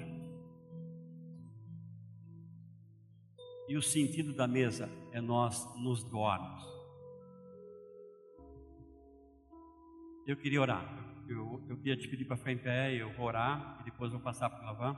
E 3.70 3.76
o 3.76 3.82
sentido 3.82 4.32
da 4.32 4.48
mesa 4.48 4.90
é 5.12 5.20
nós 5.20 5.64
nos 5.76 6.02
doarmos. 6.02 6.60
Eu 10.26 10.36
queria 10.36 10.60
orar. 10.60 10.84
Eu, 11.28 11.64
eu 11.68 11.76
queria 11.76 11.96
te 11.96 12.08
pedir 12.08 12.24
para 12.24 12.36
ficar 12.36 12.50
em 12.50 12.58
pé, 12.58 12.92
eu 12.96 13.12
vou 13.12 13.26
orar 13.26 13.78
e 13.80 13.84
depois 13.84 14.10
vou 14.10 14.20
passar 14.20 14.50
para 14.50 14.58
o. 14.72 14.96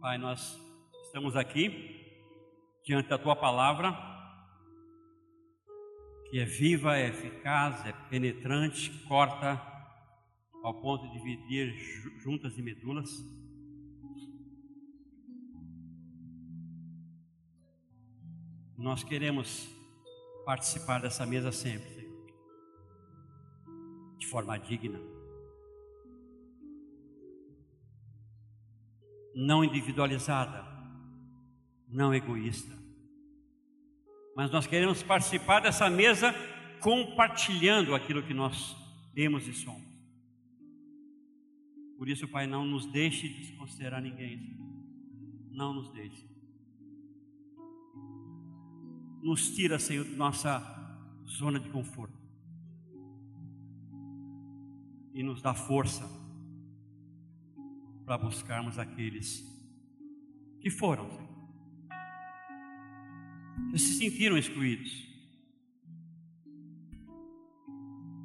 Pai, 0.00 0.18
nós 0.18 0.56
estamos 1.02 1.34
aqui 1.34 2.30
diante 2.84 3.08
da 3.08 3.18
tua 3.18 3.34
palavra, 3.34 3.90
que 6.30 6.38
é 6.38 6.44
viva, 6.44 6.96
é 6.96 7.08
eficaz, 7.08 7.84
é 7.86 7.92
penetrante, 8.10 8.90
corta 9.06 9.60
ao 10.62 10.74
ponto 10.80 11.06
de 11.08 11.18
dividir 11.18 11.74
juntas 12.20 12.56
e 12.58 12.62
medulas. 12.62 13.10
Nós 18.76 19.02
queremos 19.02 19.68
participar 20.44 21.00
dessa 21.00 21.24
mesa 21.24 21.50
sempre, 21.50 21.88
Senhor, 21.88 22.26
de 24.18 24.26
forma 24.26 24.58
digna. 24.58 25.16
não 29.36 29.62
individualizada, 29.62 30.64
não 31.86 32.14
egoísta. 32.14 32.72
Mas 34.36 34.50
nós 34.50 34.66
queremos 34.66 35.02
participar 35.02 35.60
dessa 35.60 35.88
mesa 35.88 36.34
compartilhando 36.80 37.94
aquilo 37.94 38.22
que 38.22 38.34
nós 38.34 38.76
temos 39.14 39.48
e 39.48 39.54
somos. 39.54 39.82
Por 41.96 42.06
isso, 42.06 42.28
Pai, 42.28 42.46
não 42.46 42.66
nos 42.66 42.84
deixe 42.84 43.26
desconsiderar 43.28 44.02
ninguém. 44.02 44.58
Não 45.50 45.72
nos 45.72 45.88
deixe. 45.88 46.28
Nos 49.22 49.54
tira, 49.54 49.78
Senhor, 49.78 50.04
de 50.04 50.14
nossa 50.14 50.60
zona 51.26 51.58
de 51.58 51.70
conforto. 51.70 52.20
E 55.14 55.22
nos 55.22 55.40
dá 55.40 55.54
força 55.54 56.04
para 58.04 58.18
buscarmos 58.18 58.78
aqueles 58.78 59.42
que 60.60 60.68
foram, 60.68 61.08
que 63.70 63.78
se 63.78 63.94
sentiram 63.94 64.36
excluídos. 64.36 65.06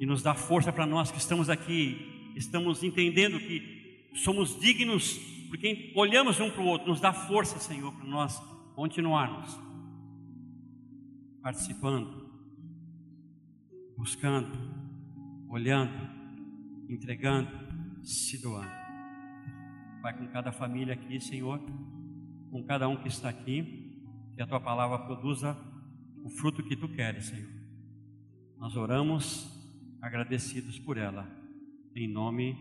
E 0.00 0.06
nos 0.06 0.22
dá 0.22 0.34
força 0.34 0.72
para 0.72 0.86
nós 0.86 1.10
que 1.10 1.18
estamos 1.18 1.48
aqui, 1.48 2.32
estamos 2.36 2.82
entendendo 2.82 3.38
que 3.38 4.10
somos 4.14 4.58
dignos, 4.58 5.18
porque 5.48 5.92
olhamos 5.94 6.40
um 6.40 6.50
para 6.50 6.62
o 6.62 6.66
outro, 6.66 6.88
nos 6.88 7.00
dá 7.00 7.12
força, 7.12 7.58
Senhor, 7.58 7.92
para 7.92 8.06
nós 8.06 8.38
continuarmos 8.74 9.58
participando, 11.42 12.30
buscando, 13.96 14.56
olhando, 15.48 15.92
entregando, 16.88 17.50
se 18.04 18.40
doando. 18.40 18.70
Vai 20.00 20.16
com 20.16 20.28
cada 20.28 20.52
família 20.52 20.94
aqui, 20.94 21.20
Senhor, 21.20 21.60
com 22.50 22.62
cada 22.64 22.88
um 22.88 22.96
que 22.96 23.08
está 23.08 23.28
aqui, 23.28 23.81
que 24.34 24.42
a 24.42 24.46
tua 24.46 24.60
palavra 24.60 24.98
produza 24.98 25.56
o 26.24 26.30
fruto 26.30 26.62
que 26.62 26.76
tu 26.76 26.88
queres, 26.88 27.26
Senhor. 27.26 27.50
Nós 28.58 28.76
oramos 28.76 29.50
agradecidos 30.00 30.78
por 30.78 30.96
ela, 30.96 31.28
em 31.94 32.08
nome 32.08 32.56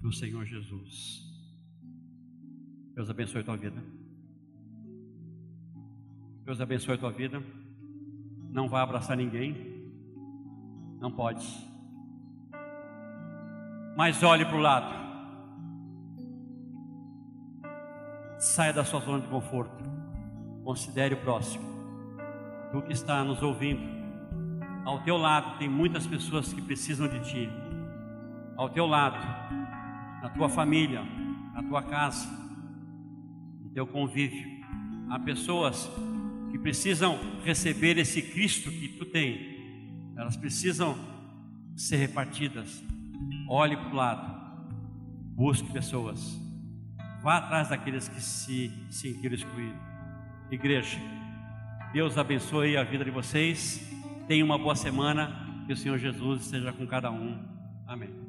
do 0.00 0.12
Senhor 0.12 0.44
Jesus. 0.44 1.24
Deus 2.94 3.10
abençoe 3.10 3.40
a 3.40 3.44
tua 3.44 3.56
vida. 3.56 3.82
Deus 6.44 6.60
abençoe 6.60 6.94
a 6.94 6.98
tua 6.98 7.10
vida. 7.10 7.42
Não 8.50 8.68
vá 8.68 8.82
abraçar 8.82 9.16
ninguém. 9.16 9.90
Não 11.00 11.10
pode. 11.10 11.46
Mas 13.96 14.22
olhe 14.22 14.44
para 14.44 14.56
o 14.56 14.60
lado. 14.60 15.06
Saia 18.38 18.72
da 18.72 18.84
sua 18.84 19.00
zona 19.00 19.22
de 19.22 19.28
conforto. 19.28 19.82
Considere 20.66 21.14
o 21.14 21.18
próximo. 21.18 21.64
Tu 22.72 22.82
que 22.82 22.92
está 22.92 23.22
nos 23.22 23.40
ouvindo, 23.40 23.80
ao 24.84 25.00
teu 25.04 25.16
lado 25.16 25.58
tem 25.58 25.68
muitas 25.68 26.06
pessoas 26.06 26.52
que 26.52 26.60
precisam 26.60 27.06
de 27.06 27.20
ti. 27.20 27.48
Ao 28.56 28.68
teu 28.68 28.84
lado, 28.84 29.16
na 30.20 30.28
tua 30.30 30.48
família, 30.48 31.02
na 31.54 31.62
tua 31.62 31.84
casa, 31.84 32.28
no 33.62 33.70
teu 33.70 33.86
convívio, 33.86 34.44
há 35.08 35.20
pessoas 35.20 35.88
que 36.50 36.58
precisam 36.58 37.16
receber 37.44 37.96
esse 37.98 38.20
Cristo 38.20 38.68
que 38.68 38.88
tu 38.88 39.04
tem. 39.06 40.12
Elas 40.18 40.36
precisam 40.36 40.98
ser 41.76 41.98
repartidas. 41.98 42.84
Olhe 43.48 43.76
para 43.76 43.92
o 43.92 43.94
lado, 43.94 44.66
busque 45.36 45.72
pessoas 45.72 46.44
Vá 47.22 47.38
atrás 47.38 47.68
daqueles 47.70 48.08
que 48.08 48.20
se 48.20 48.70
sentiram 48.88 49.34
excluídos. 49.34 49.95
Igreja, 50.50 50.98
Deus 51.92 52.16
abençoe 52.16 52.76
a 52.76 52.84
vida 52.84 53.04
de 53.04 53.10
vocês. 53.10 53.92
Tenha 54.28 54.44
uma 54.44 54.56
boa 54.56 54.76
semana. 54.76 55.44
Que 55.66 55.72
o 55.72 55.76
Senhor 55.76 55.98
Jesus 55.98 56.42
esteja 56.42 56.72
com 56.72 56.86
cada 56.86 57.10
um. 57.10 57.42
Amém. 57.84 58.25